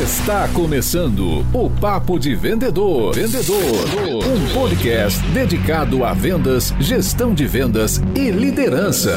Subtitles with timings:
[0.00, 3.12] Está começando o Papo de Vendedor.
[3.12, 3.58] Vendedor.
[3.58, 9.10] Um podcast dedicado a vendas, gestão de vendas e liderança.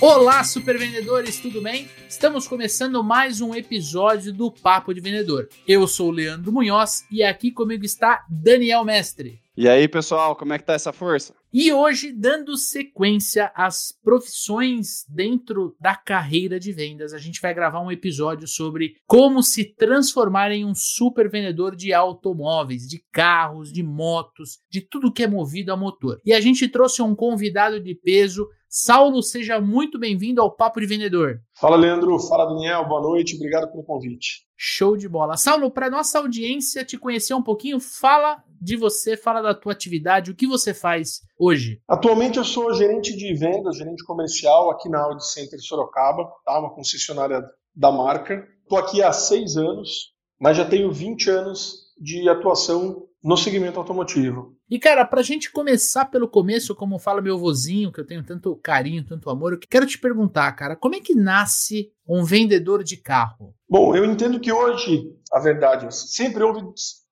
[0.00, 1.88] Olá, super vendedores, tudo bem?
[2.08, 5.48] Estamos começando mais um episódio do Papo de Vendedor.
[5.66, 9.43] Eu sou o Leandro Munhoz e aqui comigo está Daniel Mestre.
[9.56, 11.32] E aí, pessoal, como é que tá essa força?
[11.52, 17.80] E hoje, dando sequência às profissões dentro da carreira de vendas, a gente vai gravar
[17.80, 23.84] um episódio sobre como se transformar em um super vendedor de automóveis, de carros, de
[23.84, 26.20] motos, de tudo que é movido a motor.
[26.26, 28.48] E a gente trouxe um convidado de peso.
[28.68, 31.38] Saulo, seja muito bem-vindo ao Papo de Vendedor.
[31.60, 32.18] Fala, Leandro.
[32.18, 32.88] Fala, Daniel.
[32.88, 33.36] Boa noite.
[33.36, 34.43] Obrigado pelo convite.
[34.56, 35.36] Show de bola.
[35.36, 40.30] Saulo, para nossa audiência te conhecer um pouquinho, fala de você, fala da tua atividade,
[40.30, 41.82] o que você faz hoje?
[41.88, 46.58] Atualmente eu sou gerente de vendas, gerente comercial aqui na Audi Center Sorocaba, tá?
[46.58, 47.42] uma concessionária
[47.74, 48.46] da marca.
[48.62, 54.54] Estou aqui há seis anos, mas já tenho 20 anos de atuação no segmento automotivo.
[54.68, 58.54] E cara, pra gente começar pelo começo, como fala meu vozinho, que eu tenho tanto
[58.56, 62.98] carinho, tanto amor, eu quero te perguntar, cara, como é que nasce um vendedor de
[62.98, 63.54] carro?
[63.66, 66.60] Bom, eu entendo que hoje, a verdade, sempre houve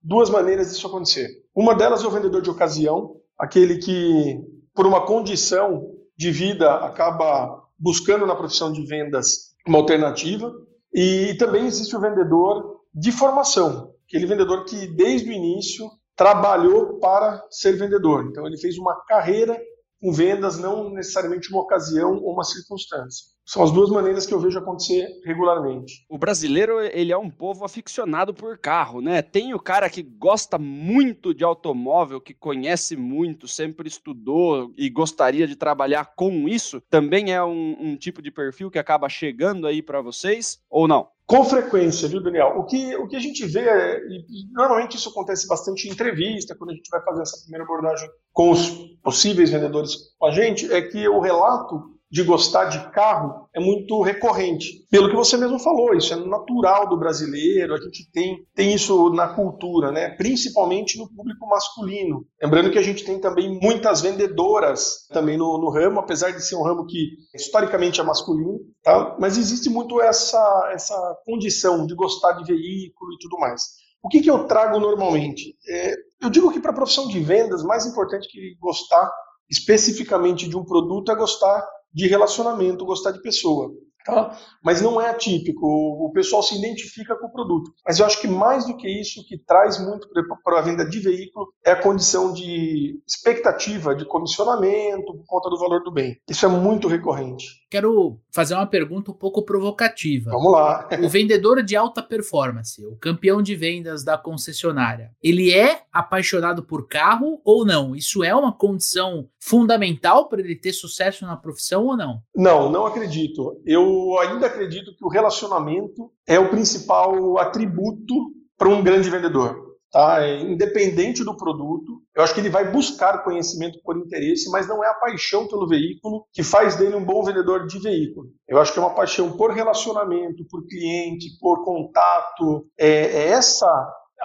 [0.03, 1.29] duas maneiras disso acontecer.
[1.55, 4.39] Uma delas é o vendedor de ocasião, aquele que,
[4.75, 10.53] por uma condição de vida, acaba buscando na profissão de vendas uma alternativa.
[10.93, 17.45] E também existe o vendedor de formação, aquele vendedor que desde o início trabalhou para
[17.51, 18.27] ser vendedor.
[18.27, 19.59] Então ele fez uma carreira
[20.01, 23.32] com vendas, não necessariamente uma ocasião ou uma circunstância.
[23.45, 26.05] São as duas maneiras que eu vejo acontecer regularmente.
[26.09, 29.21] O brasileiro, ele é um povo aficionado por carro, né?
[29.21, 35.47] Tem o cara que gosta muito de automóvel, que conhece muito, sempre estudou e gostaria
[35.47, 36.81] de trabalhar com isso.
[36.89, 41.09] Também é um, um tipo de perfil que acaba chegando aí para vocês, ou não?
[41.27, 42.59] Com frequência, viu, Daniel?
[42.59, 46.55] O que, o que a gente vê, é, e normalmente isso acontece bastante em entrevista,
[46.55, 48.69] quando a gente vai fazer essa primeira abordagem com os
[49.03, 54.03] possíveis vendedores com a gente, é que o relato de gostar de carro é muito
[54.03, 54.87] recorrente.
[54.91, 59.09] Pelo que você mesmo falou, isso é natural do brasileiro, a gente tem, tem isso
[59.09, 60.11] na cultura, né?
[60.11, 62.27] principalmente no público masculino.
[62.43, 66.55] Lembrando que a gente tem também muitas vendedoras também no, no ramo, apesar de ser
[66.55, 69.17] um ramo que historicamente é masculino, tá?
[69.19, 73.63] mas existe muito essa, essa condição de gostar de veículo e tudo mais.
[74.05, 75.57] O que, que eu trago normalmente?
[75.67, 79.11] É, eu digo que para a profissão de vendas, mais importante que gostar
[79.51, 83.71] especificamente de um produto é gostar de relacionamento, gostar de pessoa.
[84.05, 84.37] Tá?
[84.63, 87.73] Mas não é atípico, o pessoal se identifica com o produto.
[87.87, 90.09] Mas eu acho que mais do que isso, o que traz muito
[90.43, 95.59] para a venda de veículo é a condição de expectativa de comissionamento por conta do
[95.59, 96.17] valor do bem.
[96.29, 97.47] Isso é muito recorrente.
[97.71, 100.31] Quero fazer uma pergunta um pouco provocativa.
[100.31, 100.89] Vamos lá.
[101.03, 106.87] o vendedor de alta performance, o campeão de vendas da concessionária, ele é apaixonado por
[106.87, 107.95] carro ou não?
[107.97, 112.21] Isso é uma condição fundamental para ele ter sucesso na profissão ou não?
[112.35, 113.61] Não, não acredito.
[113.65, 118.15] Eu eu ainda acredito que o relacionamento é o principal atributo
[118.57, 119.73] para um grande vendedor.
[119.91, 120.23] Tá?
[120.23, 124.83] É independente do produto, eu acho que ele vai buscar conhecimento por interesse, mas não
[124.83, 128.29] é a paixão pelo veículo que faz dele um bom vendedor de veículo.
[128.49, 132.67] Eu acho que é uma paixão por relacionamento, por cliente, por contato.
[132.79, 133.69] É, é essa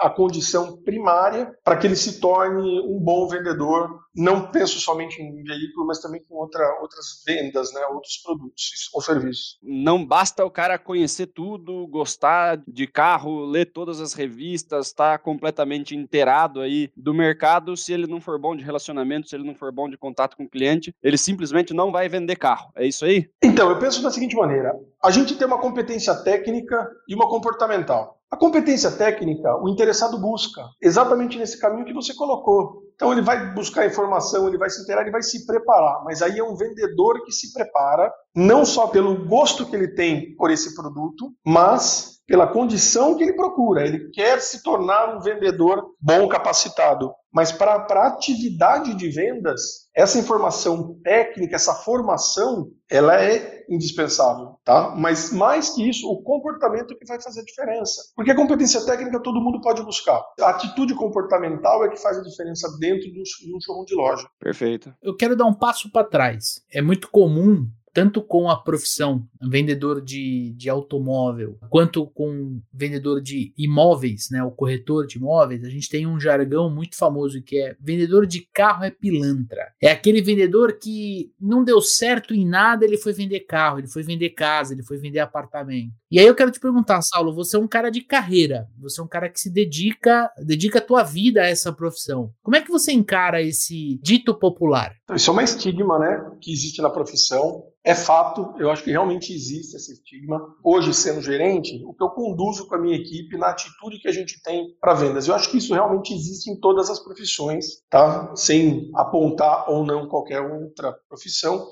[0.00, 4.00] a condição primária para que ele se torne um bom vendedor.
[4.14, 9.00] Não penso somente em veículo, mas também com outra, outras vendas, né, outros produtos ou
[9.00, 9.58] serviços.
[9.62, 15.22] Não basta o cara conhecer tudo, gostar de carro, ler todas as revistas, estar tá
[15.22, 17.76] completamente inteirado aí do mercado.
[17.76, 20.44] Se ele não for bom de relacionamento, se ele não for bom de contato com
[20.44, 22.72] o cliente, ele simplesmente não vai vender carro.
[22.74, 23.28] É isso aí?
[23.42, 28.17] Então, eu penso da seguinte maneira: a gente tem uma competência técnica e uma comportamental.
[28.30, 32.82] A competência técnica, o interessado busca exatamente nesse caminho que você colocou.
[32.94, 36.04] Então ele vai buscar informação, ele vai se inteirar, ele vai se preparar.
[36.04, 40.34] Mas aí é um vendedor que se prepara não só pelo gosto que ele tem
[40.36, 43.86] por esse produto, mas pela condição que ele procura.
[43.86, 47.10] Ele quer se tornar um vendedor bom, capacitado.
[47.32, 54.94] Mas para a atividade de vendas, essa informação técnica, essa formação, ela é indispensável, tá?
[54.96, 58.02] Mas mais que isso, o comportamento que vai fazer a diferença.
[58.16, 60.24] Porque a competência técnica todo mundo pode buscar.
[60.40, 64.26] A atitude comportamental é que faz a diferença dentro de um showroom de loja.
[64.40, 64.94] Perfeito.
[65.02, 66.62] Eu quero dar um passo para trás.
[66.72, 73.52] É muito comum tanto com a profissão vendedor de, de automóvel, quanto com vendedor de
[73.56, 77.76] imóveis, né, o corretor de imóveis, a gente tem um jargão muito famoso que é
[77.80, 79.72] vendedor de carro é pilantra.
[79.80, 84.02] É aquele vendedor que não deu certo em nada, ele foi vender carro, ele foi
[84.02, 85.92] vender casa, ele foi vender apartamento.
[86.10, 89.04] E aí eu quero te perguntar, Saulo, você é um cara de carreira, você é
[89.04, 92.30] um cara que se dedica, dedica a tua vida a essa profissão.
[92.42, 94.94] Como é que você encara esse dito popular?
[95.04, 97.64] Então, isso é uma estigma, né, que existe na profissão.
[97.84, 100.40] É fato, eu acho que realmente existe esse estigma.
[100.62, 104.12] Hoje, sendo gerente, o que eu conduzo com a minha equipe na atitude que a
[104.12, 105.28] gente tem para vendas.
[105.28, 108.34] Eu acho que isso realmente existe em todas as profissões, tá?
[108.34, 111.66] Sem apontar ou não qualquer outra profissão.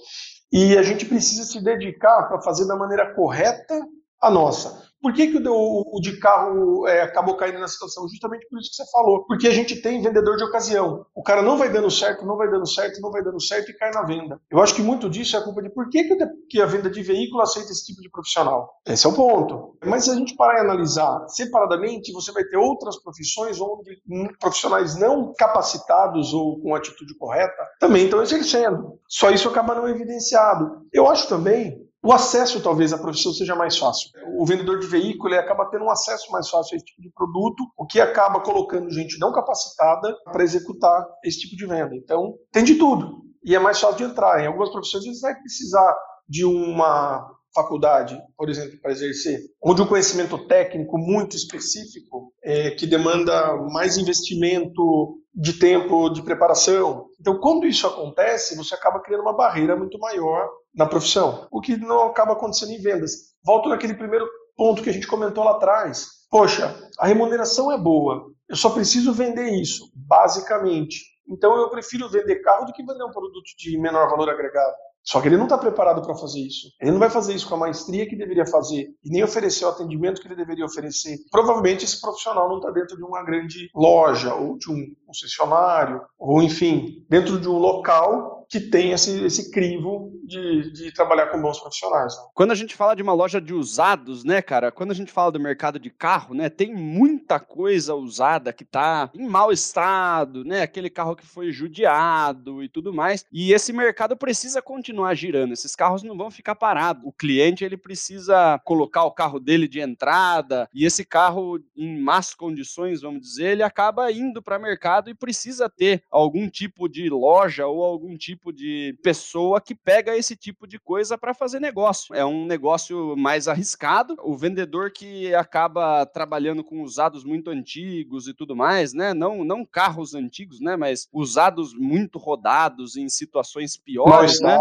[0.53, 3.75] E a gente precisa se dedicar para fazer da maneira correta
[4.21, 4.87] a nossa.
[5.07, 8.09] Por que, que o, o de carro é, acabou caindo na situação?
[8.09, 9.25] Justamente por isso que você falou.
[9.25, 11.07] Porque a gente tem vendedor de ocasião.
[11.15, 13.75] O cara não vai dando certo, não vai dando certo, não vai dando certo e
[13.75, 14.41] cai na venda.
[14.51, 16.17] Eu acho que muito disso é a culpa de por que, que,
[16.51, 18.81] que a venda de veículo aceita esse tipo de profissional.
[18.85, 19.79] Esse é o ponto.
[19.85, 24.03] Mas se a gente parar e analisar separadamente, você vai ter outras profissões onde
[24.41, 28.99] profissionais não capacitados ou com atitude correta também estão exercendo.
[29.09, 30.85] Só isso acaba não evidenciado.
[30.93, 34.11] Eu acho também o acesso, talvez, à profissão seja mais fácil.
[34.39, 37.11] O vendedor de veículo ele acaba tendo um acesso mais fácil a esse tipo de
[37.11, 41.97] produto, o que acaba colocando gente não capacitada para executar esse tipo de venda.
[41.97, 43.23] Então, tem de tudo.
[43.43, 44.41] E é mais fácil de entrar.
[44.41, 45.97] Em algumas profissões, você vai precisar
[46.29, 52.87] de uma faculdade, por exemplo, para exercer, onde o conhecimento técnico muito específico, é, que
[52.87, 57.07] demanda mais investimento de tempo de preparação.
[57.21, 61.77] Então, quando isso acontece, você acaba criando uma barreira muito maior na profissão, o que
[61.77, 63.35] não acaba acontecendo em vendas.
[63.45, 66.09] Volto naquele primeiro ponto que a gente comentou lá atrás.
[66.31, 71.03] Poxa, a remuneração é boa, eu só preciso vender isso, basicamente.
[71.29, 74.75] Então eu prefiro vender carro do que vender um produto de menor valor agregado.
[75.03, 76.69] Só que ele não está preparado para fazer isso.
[76.81, 79.69] Ele não vai fazer isso com a maestria que deveria fazer e nem oferecer o
[79.69, 81.17] atendimento que ele deveria oferecer.
[81.31, 86.43] Provavelmente esse profissional não está dentro de uma grande loja ou de um concessionário ou,
[86.43, 91.59] enfim, dentro de um local que tem esse, esse crivo de, de trabalhar com bons
[91.61, 92.17] profissionais.
[92.17, 92.23] Né?
[92.35, 94.71] Quando a gente fala de uma loja de usados, né, cara?
[94.71, 99.11] Quando a gente fala do mercado de carro, né, tem muita coisa usada que tá
[99.15, 100.63] em mau estado, né?
[100.63, 103.25] Aquele carro que foi judiado e tudo mais.
[103.33, 105.53] E esse mercado precisa continuar girando.
[105.53, 107.03] Esses carros não vão ficar parados.
[107.05, 112.35] O cliente ele precisa colocar o carro dele de entrada e esse carro em más
[112.35, 117.67] condições, vamos dizer, ele acaba indo para mercado e precisa ter algum tipo de loja
[117.67, 122.15] ou algum tipo tipo de pessoa que pega esse tipo de coisa para fazer negócio.
[122.15, 124.15] É um negócio mais arriscado.
[124.23, 129.15] O vendedor que acaba trabalhando com usados muito antigos e tudo mais, né?
[129.15, 130.77] Não, não carros antigos, né?
[130.77, 134.59] Mas usados muito rodados em situações piores, né?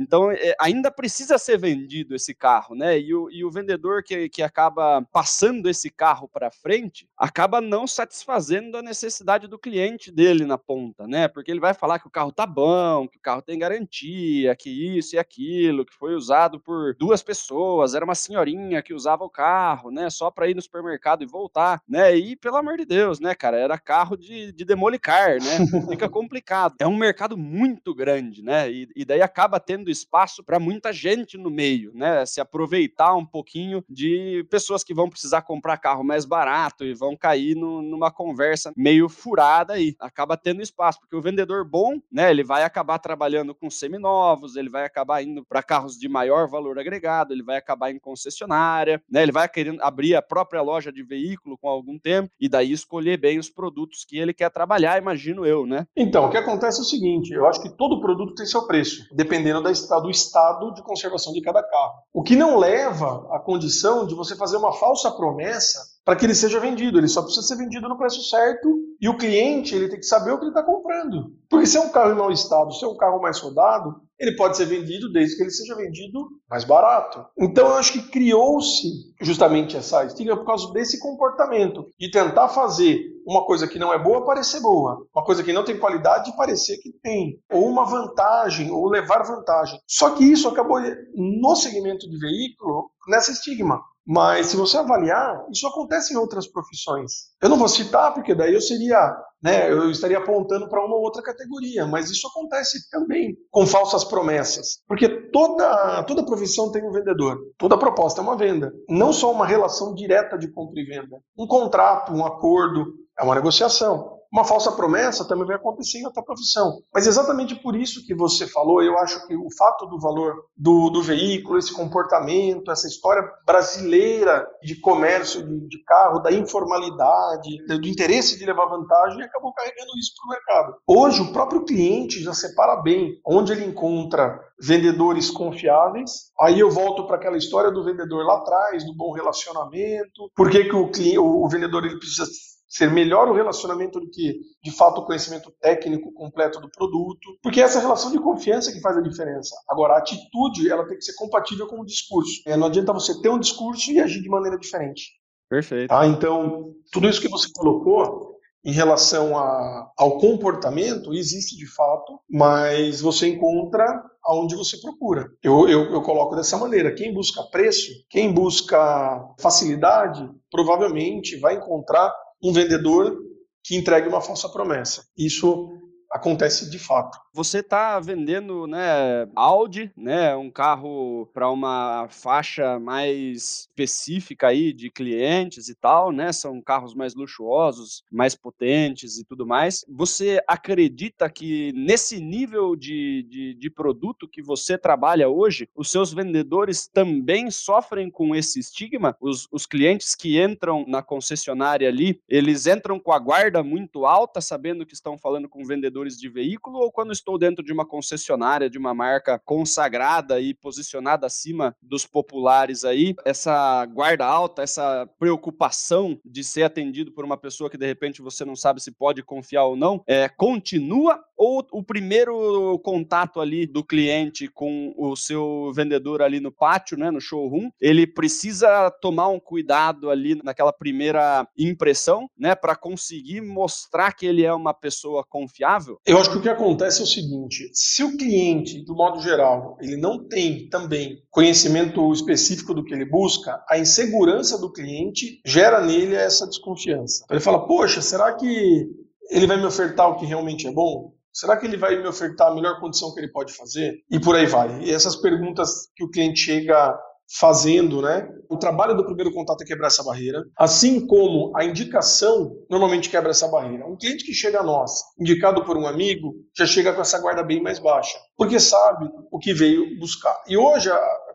[0.00, 2.98] Então é, ainda precisa ser vendido esse carro, né?
[2.98, 7.86] E o, e o vendedor que, que acaba passando esse carro para frente acaba não
[7.86, 11.28] satisfazendo a necessidade do cliente dele na ponta, né?
[11.28, 15.16] Porque ele vai falar que o carro tá bom, o carro tem garantia, que isso
[15.16, 19.90] e aquilo, que foi usado por duas pessoas, era uma senhorinha que usava o carro,
[19.90, 22.16] né, só para ir no supermercado e voltar, né?
[22.16, 25.80] E pelo amor de Deus, né, cara, era carro de, de demolicar, né?
[25.88, 26.74] Fica complicado.
[26.78, 28.70] É um mercado muito grande, né?
[28.70, 32.24] E, e daí acaba tendo espaço para muita gente no meio, né?
[32.24, 37.16] Se aproveitar um pouquinho de pessoas que vão precisar comprar carro mais barato e vão
[37.16, 39.94] cair no, numa conversa meio furada aí.
[39.98, 44.68] Acaba tendo espaço, porque o vendedor bom, né, ele vai acabar trabalhando com seminovos, ele
[44.68, 49.22] vai acabar indo para carros de maior valor agregado, ele vai acabar em concessionária, né?
[49.22, 53.16] Ele vai querendo abrir a própria loja de veículo com algum tempo e daí escolher
[53.16, 55.86] bem os produtos que ele quer trabalhar, imagino eu, né?
[55.96, 59.06] Então, o que acontece é o seguinte, eu acho que todo produto tem seu preço,
[59.10, 62.02] dependendo do estado de conservação de cada carro.
[62.12, 66.34] O que não leva à condição de você fazer uma falsa promessa para que ele
[66.34, 66.96] seja vendido.
[66.96, 70.30] Ele só precisa ser vendido no preço certo e o cliente ele tem que saber
[70.30, 71.34] o que ele está comprando.
[71.50, 74.34] Porque se é um carro em mau estado, se é um carro mais rodado, ele
[74.34, 77.26] pode ser vendido desde que ele seja vendido mais barato.
[77.38, 78.88] Então eu acho que criou-se
[79.20, 84.02] justamente essa estigma por causa desse comportamento de tentar fazer uma coisa que não é
[84.02, 88.70] boa parecer boa, uma coisa que não tem qualidade parecer que tem, ou uma vantagem,
[88.70, 89.78] ou levar vantagem.
[89.86, 90.80] Só que isso acabou
[91.14, 93.78] no segmento de veículo nessa estigma.
[94.08, 97.28] Mas se você avaliar, isso acontece em outras profissões.
[97.42, 101.22] Eu não vou citar, porque daí eu seria, né, eu estaria apontando para uma outra
[101.22, 104.78] categoria, mas isso acontece também com falsas promessas.
[104.88, 108.72] Porque toda, toda profissão tem um vendedor, toda proposta é uma venda.
[108.88, 111.20] Não só uma relação direta de compra e venda.
[111.38, 114.17] Um contrato, um acordo, é uma negociação.
[114.32, 116.82] Uma falsa promessa também vai acontecer em outra profissão.
[116.92, 120.90] Mas exatamente por isso que você falou, eu acho que o fato do valor do,
[120.90, 127.88] do veículo, esse comportamento, essa história brasileira de comércio de, de carro, da informalidade, do
[127.88, 130.76] interesse de levar vantagem, acabou carregando isso para o mercado.
[130.86, 136.30] Hoje, o próprio cliente já separa bem onde ele encontra vendedores confiáveis.
[136.40, 140.30] Aí eu volto para aquela história do vendedor lá atrás, do bom relacionamento.
[140.34, 142.26] Por que, que o, o vendedor ele precisa
[142.68, 147.60] ser melhor o relacionamento do que, de fato, o conhecimento técnico completo do produto, porque
[147.60, 149.54] é essa relação de confiança que faz a diferença.
[149.68, 152.42] Agora, a atitude, ela tem que ser compatível com o discurso.
[152.46, 155.12] É, não adianta você ter um discurso e agir de maneira diferente.
[155.48, 155.88] Perfeito.
[155.88, 156.06] Tá?
[156.06, 163.00] Então, tudo isso que você colocou em relação a, ao comportamento existe de fato, mas
[163.00, 165.26] você encontra aonde você procura.
[165.42, 172.12] Eu, eu, eu, coloco dessa maneira: quem busca preço, quem busca facilidade, provavelmente vai encontrar
[172.42, 173.18] um vendedor
[173.64, 175.04] que entregue uma falsa promessa.
[175.16, 175.68] Isso
[176.10, 177.18] acontece de fato.
[177.32, 184.90] Você está vendendo, né, Audi, né, um carro para uma faixa mais específica aí de
[184.90, 186.32] clientes e tal, né?
[186.32, 189.84] São carros mais luxuosos, mais potentes e tudo mais.
[189.88, 196.12] Você acredita que nesse nível de, de, de produto que você trabalha hoje, os seus
[196.12, 199.16] vendedores também sofrem com esse estigma?
[199.20, 204.40] Os, os clientes que entram na concessionária ali, eles entram com a guarda muito alta,
[204.40, 205.64] sabendo que estão falando com
[205.98, 210.54] vendedores de veículo, ou quando estou dentro de uma concessionária, de uma marca consagrada e
[210.54, 217.36] posicionada acima dos populares aí, essa guarda alta, essa preocupação de ser atendido por uma
[217.36, 221.64] pessoa que de repente você não sabe se pode confiar ou não, é, continua ou
[221.72, 227.20] o primeiro contato ali do cliente com o seu vendedor ali no pátio, né, no
[227.20, 234.26] showroom, ele precisa tomar um cuidado ali naquela primeira impressão, né, para conseguir mostrar que
[234.26, 235.87] ele é uma pessoa confiável?
[236.06, 239.76] Eu acho que o que acontece é o seguinte, se o cliente, do modo geral,
[239.80, 245.80] ele não tem também conhecimento específico do que ele busca, a insegurança do cliente gera
[245.80, 247.24] nele essa desconfiança.
[247.30, 248.88] Ele fala: Poxa, será que
[249.30, 251.12] ele vai me ofertar o que realmente é bom?
[251.32, 254.02] Será que ele vai me ofertar a melhor condição que ele pode fazer?
[254.10, 254.82] E por aí vai.
[254.82, 258.28] E essas perguntas que o cliente chega fazendo, né?
[258.48, 263.30] O trabalho do primeiro contato é quebrar essa barreira, assim como a indicação normalmente quebra
[263.30, 263.86] essa barreira.
[263.86, 267.42] Um cliente que chega a nós, indicado por um amigo, já chega com essa guarda
[267.42, 270.42] bem mais baixa, porque sabe o que veio buscar.
[270.48, 270.90] E hoje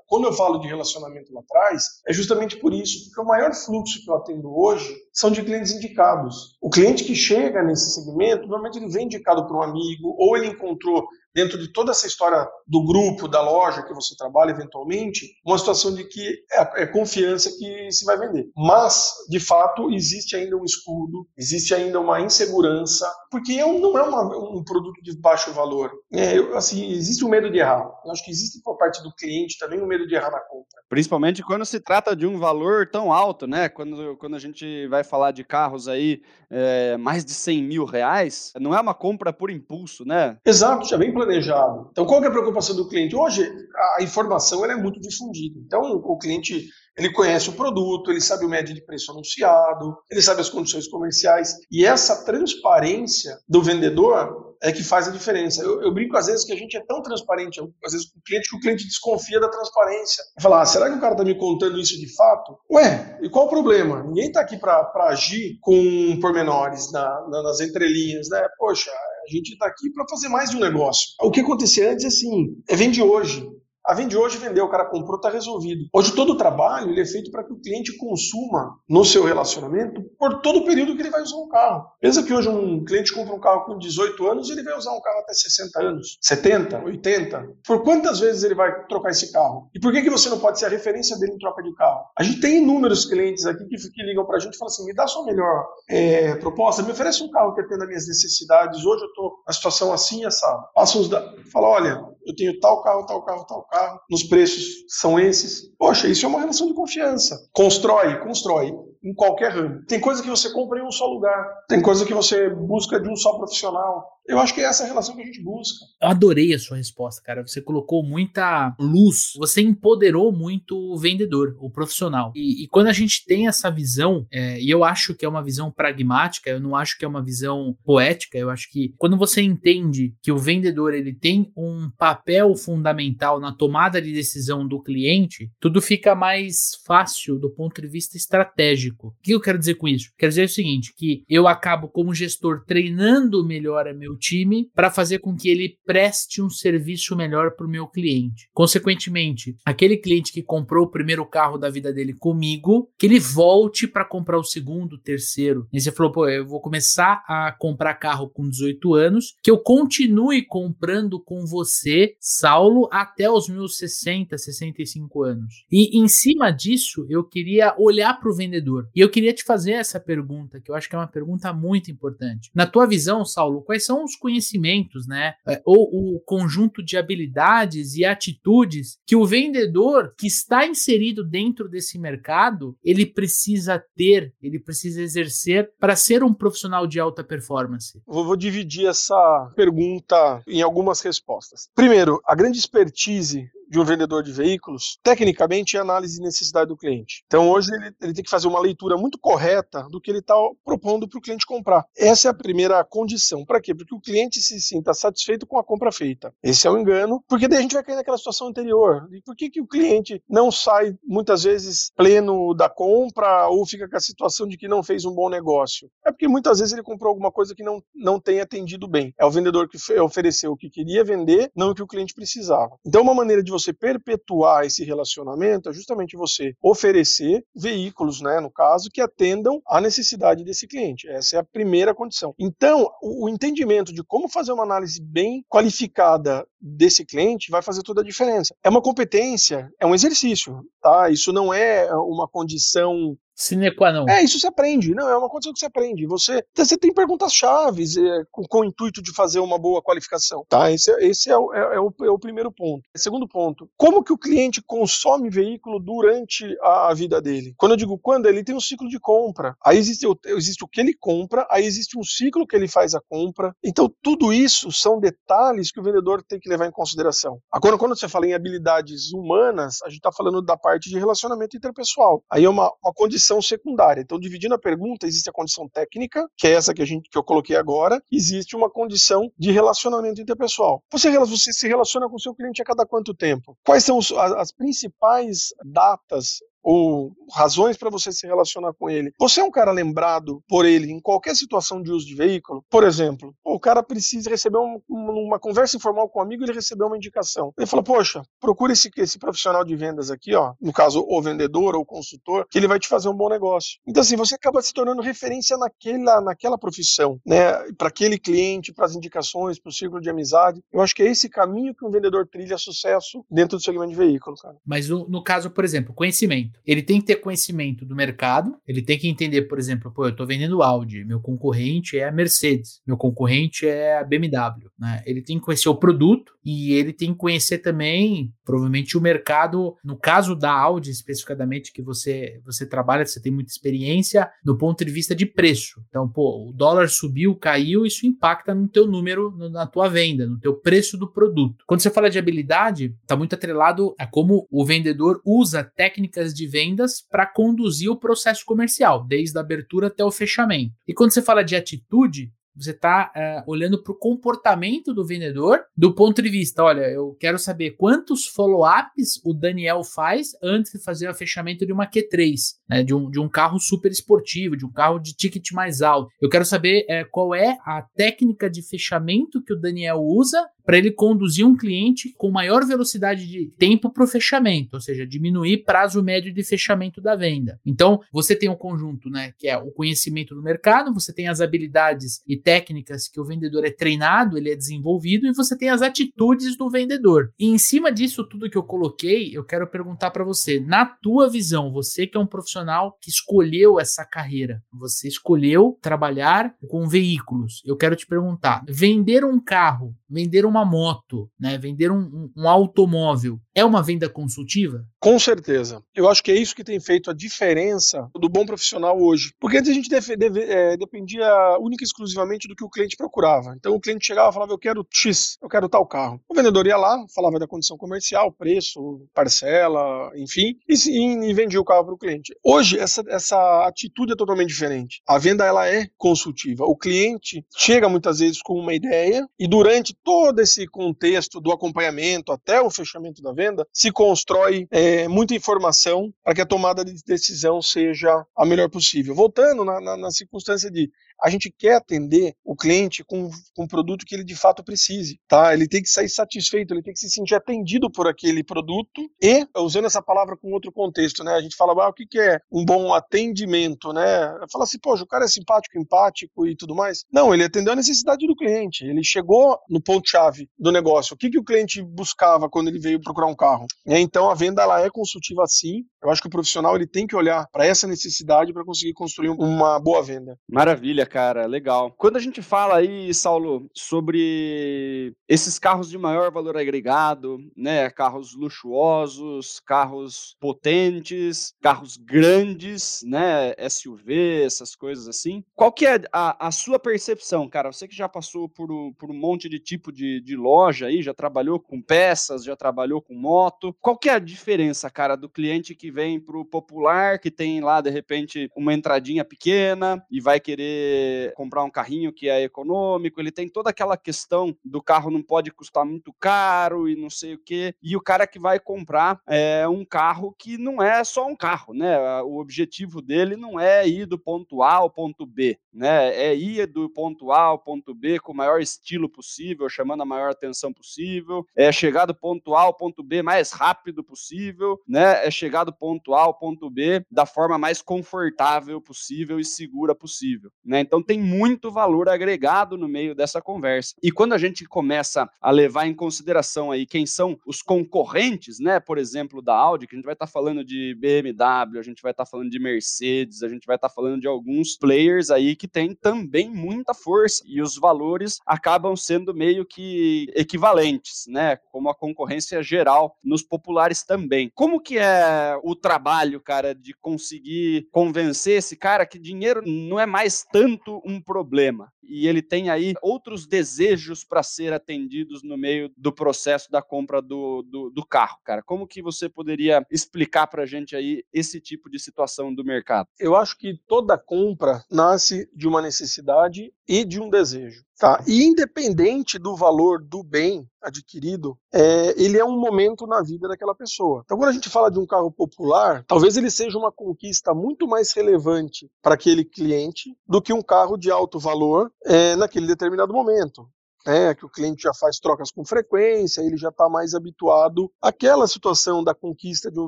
[0.07, 4.00] quando eu falo de relacionamento lá atrás, é justamente por isso, porque o maior fluxo
[4.03, 6.58] que eu atendo hoje são de clientes indicados.
[6.60, 10.48] O cliente que chega nesse segmento, normalmente ele vem indicado por um amigo, ou ele
[10.48, 15.58] encontrou dentro de toda essa história do grupo, da loja que você trabalha eventualmente, uma
[15.58, 18.50] situação de que é, é confiança que se vai vender.
[18.55, 24.03] Mas, de fato, existe ainda um escudo, existe ainda uma insegurança, porque é não é
[24.03, 25.91] uma, um produto de baixo valor.
[26.13, 27.89] É, assim, existe o um medo de errar.
[28.05, 30.39] Eu acho que existe por parte do cliente também o um medo de errar na
[30.39, 30.82] compra.
[30.88, 33.70] Principalmente quando se trata de um valor tão alto, né?
[33.70, 38.51] Quando, quando a gente vai falar de carros aí é, mais de 100 mil reais,
[38.60, 40.38] não é uma compra por impulso, né?
[40.45, 41.89] Exato, já vem planejado.
[41.91, 43.15] Então, qual é a preocupação do cliente?
[43.15, 43.50] Hoje,
[43.98, 45.60] a informação é muito difundida.
[45.65, 46.67] Então, o cliente
[46.98, 50.88] ele conhece o produto, ele sabe o médio de preço anunciado, ele sabe as condições
[50.88, 51.55] comerciais.
[51.72, 55.62] E essa transparência do vendedor é que faz a diferença.
[55.62, 58.22] Eu, eu, brinco às vezes que a gente é tão transparente, às vezes com o
[58.24, 60.24] cliente, que o cliente desconfia da transparência.
[60.41, 62.58] Fala, ah, será que o cara está me contando isso de fato?
[62.72, 64.03] Ué, e qual o problema?
[64.03, 68.48] Ninguém está aqui para agir com pormenores na, na, nas entrelinhas, né?
[68.58, 71.10] Poxa, a gente está aqui para fazer mais de um negócio.
[71.22, 73.46] O que acontecia antes, assim, é vende hoje.
[73.85, 75.87] A vende hoje vendeu, o cara comprou, está resolvido.
[75.93, 80.01] Hoje todo o trabalho ele é feito para que o cliente consuma no seu relacionamento
[80.17, 81.85] por todo o período que ele vai usar um carro.
[81.99, 84.93] Pensa que hoje um cliente compra um carro com 18 anos e ele vai usar
[84.93, 87.47] um carro até 60 anos, 70, 80.
[87.67, 89.69] Por quantas vezes ele vai trocar esse carro?
[89.75, 92.05] E por que, que você não pode ser a referência dele em troca de carro?
[92.17, 94.85] A gente tem inúmeros clientes aqui que, que ligam para a gente e falam assim:
[94.85, 98.85] me dá sua melhor é, proposta, me oferece um carro que atenda minhas necessidades.
[98.85, 100.47] Hoje eu estou na situação assim, essa.
[100.73, 101.09] Passa uns.
[101.09, 101.21] Da...
[101.51, 103.72] Fala, olha, eu tenho tal carro, tal carro, tal carro,
[104.09, 105.69] nos preços são esses.
[105.77, 107.37] Poxa, isso é uma relação de confiança.
[107.53, 108.73] Constrói, constrói
[109.03, 109.83] em qualquer ramo.
[109.86, 113.10] Tem coisa que você compra em um só lugar, tem coisa que você busca de
[113.10, 114.13] um só profissional.
[114.25, 115.86] Eu acho que é essa relação que a gente busca.
[116.01, 117.45] Eu adorei a sua resposta, cara.
[117.45, 122.31] Você colocou muita luz, você empoderou muito o vendedor, o profissional.
[122.33, 125.43] E, e quando a gente tem essa visão, é, e eu acho que é uma
[125.43, 129.41] visão pragmática, eu não acho que é uma visão poética, eu acho que quando você
[129.41, 135.51] entende que o vendedor ele tem um papel fundamental na tomada de decisão do cliente,
[135.60, 139.88] tudo fica mais fácil do ponto de vista estratégico O que eu quero dizer com
[139.88, 140.12] isso?
[140.17, 145.19] Quero dizer o seguinte, que eu acabo como gestor treinando melhor meu time para fazer
[145.19, 148.50] com que ele preste um serviço melhor para o meu cliente.
[148.53, 153.88] Consequentemente, aquele cliente que comprou o primeiro carro da vida dele comigo, que ele volte
[153.88, 155.67] para comprar o segundo, o terceiro.
[155.71, 159.57] E você falou, pô, eu vou começar a comprar carro com 18 anos, que eu
[159.57, 165.65] continue comprando com você, Saulo, até os meus 60, 65 anos.
[165.71, 168.82] E em cima disso, eu queria olhar para o vendedor.
[168.95, 171.91] E eu queria te fazer essa pergunta, que eu acho que é uma pergunta muito
[171.91, 172.49] importante.
[172.53, 175.35] Na tua visão, Saulo, quais são os conhecimentos, né?
[175.47, 181.69] É, ou o conjunto de habilidades e atitudes que o vendedor que está inserido dentro
[181.69, 188.01] desse mercado, ele precisa ter, ele precisa exercer para ser um profissional de alta performance?
[188.05, 191.69] Vou dividir essa pergunta em algumas respostas.
[191.75, 196.77] Primeiro, a grande expertise de um vendedor de veículos, tecnicamente, é análise de necessidade do
[196.77, 197.23] cliente.
[197.25, 200.35] Então, hoje, ele, ele tem que fazer uma leitura muito correta do que ele está
[200.63, 201.83] propondo para o cliente comprar.
[201.97, 203.43] Essa é a primeira condição.
[203.43, 203.73] Para quê?
[203.73, 206.31] Porque o cliente se sinta satisfeito com a compra feita.
[206.43, 209.07] Esse é o um engano, porque daí a gente vai cair naquela situação anterior.
[209.11, 213.89] E por que, que o cliente não sai, muitas vezes, pleno da compra ou fica
[213.89, 215.89] com a situação de que não fez um bom negócio?
[216.05, 219.15] É porque muitas vezes ele comprou alguma coisa que não, não tem atendido bem.
[219.19, 222.77] É o vendedor que ofereceu o que queria vender, não o que o cliente precisava.
[222.85, 228.39] Então, uma maneira de você você perpetuar esse relacionamento é justamente você oferecer veículos, né,
[228.39, 231.08] no caso, que atendam à necessidade desse cliente.
[231.08, 232.34] Essa é a primeira condição.
[232.38, 238.01] Então, o, entendimento de como fazer uma análise bem qualificada desse cliente vai fazer toda
[238.01, 238.55] a diferença.
[238.63, 241.10] É uma competência, é um exercício, tá?
[241.10, 244.05] Isso não é uma condição Sine qua non.
[244.07, 244.93] É, isso se aprende.
[244.93, 246.05] Não, é uma coisa que você aprende.
[246.05, 250.45] Você, você tem perguntas chaves é, com, com, o intuito de fazer uma boa qualificação.
[250.47, 250.71] Tá?
[250.71, 252.83] Esse, é, esse é, o, é, é, o, é o primeiro ponto.
[252.95, 257.53] Segundo ponto, como que o cliente consome veículo durante a, a, vida dele?
[257.57, 259.55] Quando eu digo quando, ele tem um ciclo de compra.
[259.65, 262.93] Aí existe o, existe o que ele compra, aí existe um ciclo que ele faz
[262.93, 263.55] a compra.
[263.63, 267.39] Então, tudo isso são detalhes que o vendedor tem que levar em consideração.
[267.51, 271.57] Agora, quando você fala em habilidades humanas, a gente está falando da parte de relacionamento
[271.57, 272.23] interpessoal.
[272.29, 274.01] Aí é uma, uma condição condição secundária.
[274.01, 277.17] Então, dividindo a pergunta, existe a condição técnica, que é essa que a gente que
[277.17, 280.83] eu coloquei agora, existe uma condição de relacionamento interpessoal.
[280.91, 283.57] Você, você se relaciona com seu cliente a cada quanto tempo?
[283.65, 289.12] Quais são as, as principais datas ou razões para você se relacionar com ele.
[289.19, 292.63] Você é um cara lembrado por ele em qualquer situação de uso de veículo?
[292.69, 296.54] Por exemplo, o cara precisa receber um, uma conversa informal com um amigo e ele
[296.54, 297.54] recebeu uma indicação.
[297.58, 301.76] Ele fala, poxa, procura esse, esse profissional de vendas aqui, ó, no caso, o vendedor
[301.76, 303.80] ou o consultor, que ele vai te fazer um bom negócio.
[303.86, 308.86] Então, assim, você acaba se tornando referência naquela, naquela profissão, né, para aquele cliente, para
[308.86, 310.62] as indicações, para o círculo de amizade.
[310.71, 313.95] Eu acho que é esse caminho que um vendedor trilha sucesso dentro do segmento de
[313.95, 314.56] veículo, cara.
[314.65, 316.59] Mas no, no caso, por exemplo, conhecimento conhecimento.
[316.65, 320.09] Ele tem que ter conhecimento do mercado, ele tem que entender, por exemplo, pô, eu
[320.09, 325.01] estou vendendo Audi, meu concorrente é a Mercedes, meu concorrente é a BMW, né?
[325.05, 329.75] Ele tem que conhecer o produto e ele tem que conhecer também, provavelmente, o mercado,
[329.83, 334.83] no caso da Audi especificamente, que você, você trabalha, você tem muita experiência, do ponto
[334.83, 335.81] de vista de preço.
[335.89, 340.39] Então, pô, o dólar subiu, caiu, isso impacta no teu número, na tua venda, no
[340.39, 341.63] teu preço do produto.
[341.65, 346.42] Quando você fala de habilidade, está muito atrelado a como o vendedor usa técnicas de
[346.43, 350.73] de vendas para conduzir o processo comercial, desde a abertura até o fechamento.
[350.88, 355.61] E quando você fala de atitude, você está é, olhando para o comportamento do vendedor
[355.75, 360.83] do ponto de vista, olha, eu quero saber quantos follow-ups o Daniel faz antes de
[360.83, 362.35] fazer o fechamento de uma Q3,
[362.69, 366.09] né, de, um, de um carro super esportivo, de um carro de ticket mais alto.
[366.21, 370.77] Eu quero saber uh, qual é a técnica de fechamento que o Daniel usa para
[370.77, 375.63] ele conduzir um cliente com maior velocidade de tempo para o fechamento, ou seja, diminuir
[375.63, 377.59] prazo médio de fechamento da venda.
[377.65, 381.41] Então, você tem um conjunto, né, que é o conhecimento do mercado, você tem as
[381.41, 385.82] habilidades e técnicas que o vendedor é treinado, ele é desenvolvido, e você tem as
[385.82, 387.32] atitudes do vendedor.
[387.39, 391.29] E em cima disso tudo que eu coloquei, eu quero perguntar para você, na tua
[391.29, 397.62] visão, você que é um profissional que escolheu essa carreira, você escolheu trabalhar com veículos.
[397.65, 402.49] Eu quero te perguntar, vender um carro, vender uma moto, né, vender um, um, um
[402.49, 404.85] automóvel, é uma venda consultiva?
[404.99, 405.83] Com certeza.
[405.95, 409.33] Eu acho que é isso que tem feito a diferença do bom profissional hoje.
[409.39, 411.27] Porque antes a gente deve, deve, é, dependia
[411.59, 413.53] única e exclusivamente do que o cliente procurava.
[413.55, 416.19] Então o cliente chegava e falava: Eu quero X, eu quero tal carro.
[416.27, 421.65] O vendedor ia lá, falava da condição comercial, preço, parcela, enfim, e, e vendia o
[421.65, 422.35] carro para o cliente.
[422.43, 425.01] Hoje, essa, essa atitude é totalmente diferente.
[425.07, 426.65] A venda ela é consultiva.
[426.65, 432.31] O cliente chega muitas vezes com uma ideia e durante todo esse contexto do acompanhamento
[432.31, 436.93] até o fechamento da venda, se constrói é, muita informação para que a tomada de
[437.06, 439.15] decisão seja a melhor possível.
[439.15, 444.06] Voltando na, na, na circunstância de a gente quer atender o cliente com, com produto
[444.06, 445.54] que ele de fato precise, tá?
[445.54, 449.47] Ele tem que sair satisfeito, ele tem que se sentir atendido por aquele produto e,
[449.58, 451.34] usando essa palavra com outro contexto, né?
[451.34, 454.04] A gente fala, ah, o que, que é um bom atendimento, né?
[454.52, 457.04] Fala assim, poxa, o cara é simpático, empático e tudo mais.
[457.12, 461.13] Não, ele atendeu a necessidade do cliente, ele chegou no ponto-chave do negócio.
[461.13, 463.65] O que, que o cliente buscava quando ele veio procurar um carro?
[463.86, 465.84] E, então, a venda, ela é consultiva sim.
[466.04, 469.30] Eu acho que o profissional, ele tem que olhar para essa necessidade para conseguir construir
[469.30, 470.38] uma boa venda.
[470.49, 471.93] Maravilha, cara, legal.
[471.95, 478.34] Quando a gente fala aí, Saulo, sobre esses carros de maior valor agregado, né, carros
[478.34, 485.43] luxuosos, carros potentes, carros grandes, né, SUV, essas coisas assim.
[485.54, 487.71] Qual que é a, a sua percepção, cara?
[487.71, 491.13] Você que já passou por, por um monte de tipo de, de loja aí, já
[491.13, 493.71] trabalhou com peças, já trabalhou com moto.
[493.80, 497.82] Qual que é a diferença, cara, do cliente que vem pro popular, que tem lá,
[497.82, 500.92] de repente, uma entradinha pequena e vai querer
[501.36, 505.51] comprar um carrinho que é econômico, ele tem toda aquela questão do carro não pode
[505.51, 509.67] custar muito caro e não sei o quê, e o cara que vai comprar é
[509.67, 512.21] um carro que não é só um carro, né?
[512.23, 516.15] O objetivo dele não é ir do ponto A ao ponto B, né?
[516.15, 520.05] É ir do ponto A ao ponto B com o maior estilo possível, chamando a
[520.05, 525.25] maior atenção possível, é chegar do ponto A ao ponto B mais rápido possível, né?
[525.25, 529.95] É chegar do ponto A ao ponto B da forma mais confortável possível e segura
[529.95, 530.79] possível, né?
[530.79, 533.95] Então tem muito valor agregado no meio dessa conversa.
[534.01, 538.79] E quando a gente começa a levar em consideração aí quem são os concorrentes, né?
[538.79, 542.01] Por exemplo, da Audi, que a gente vai estar tá falando de BMW, a gente
[542.01, 545.29] vai estar tá falando de Mercedes, a gente vai estar tá falando de alguns players
[545.29, 551.56] aí que tem também muita força e os valores acabam sendo meio que equivalentes, né?
[551.71, 554.52] Como a concorrência geral nos populares também.
[554.54, 560.06] Como que é o trabalho, cara, de conseguir convencer esse cara que dinheiro não é
[560.06, 565.91] mais tanto um problema e ele tem aí outros desejos para ser atendidos no meio
[565.97, 568.61] do processo da compra do, do, do carro, cara.
[568.61, 573.07] Como que você poderia explicar para a gente aí esse tipo de situação do mercado?
[573.19, 577.83] Eu acho que toda compra nasce de uma necessidade e de um desejo.
[577.97, 578.23] Tá?
[578.27, 583.75] E independente do valor do bem adquirido, é, ele é um momento na vida daquela
[583.75, 584.23] pessoa.
[584.25, 587.88] Então, quando a gente fala de um carro popular, talvez ele seja uma conquista muito
[587.88, 593.13] mais relevante para aquele cliente do que um carro de alto valor é, naquele determinado
[593.13, 593.67] momento.
[594.06, 598.45] É, que o cliente já faz trocas com frequência, ele já está mais habituado àquela
[598.47, 599.88] situação da conquista de um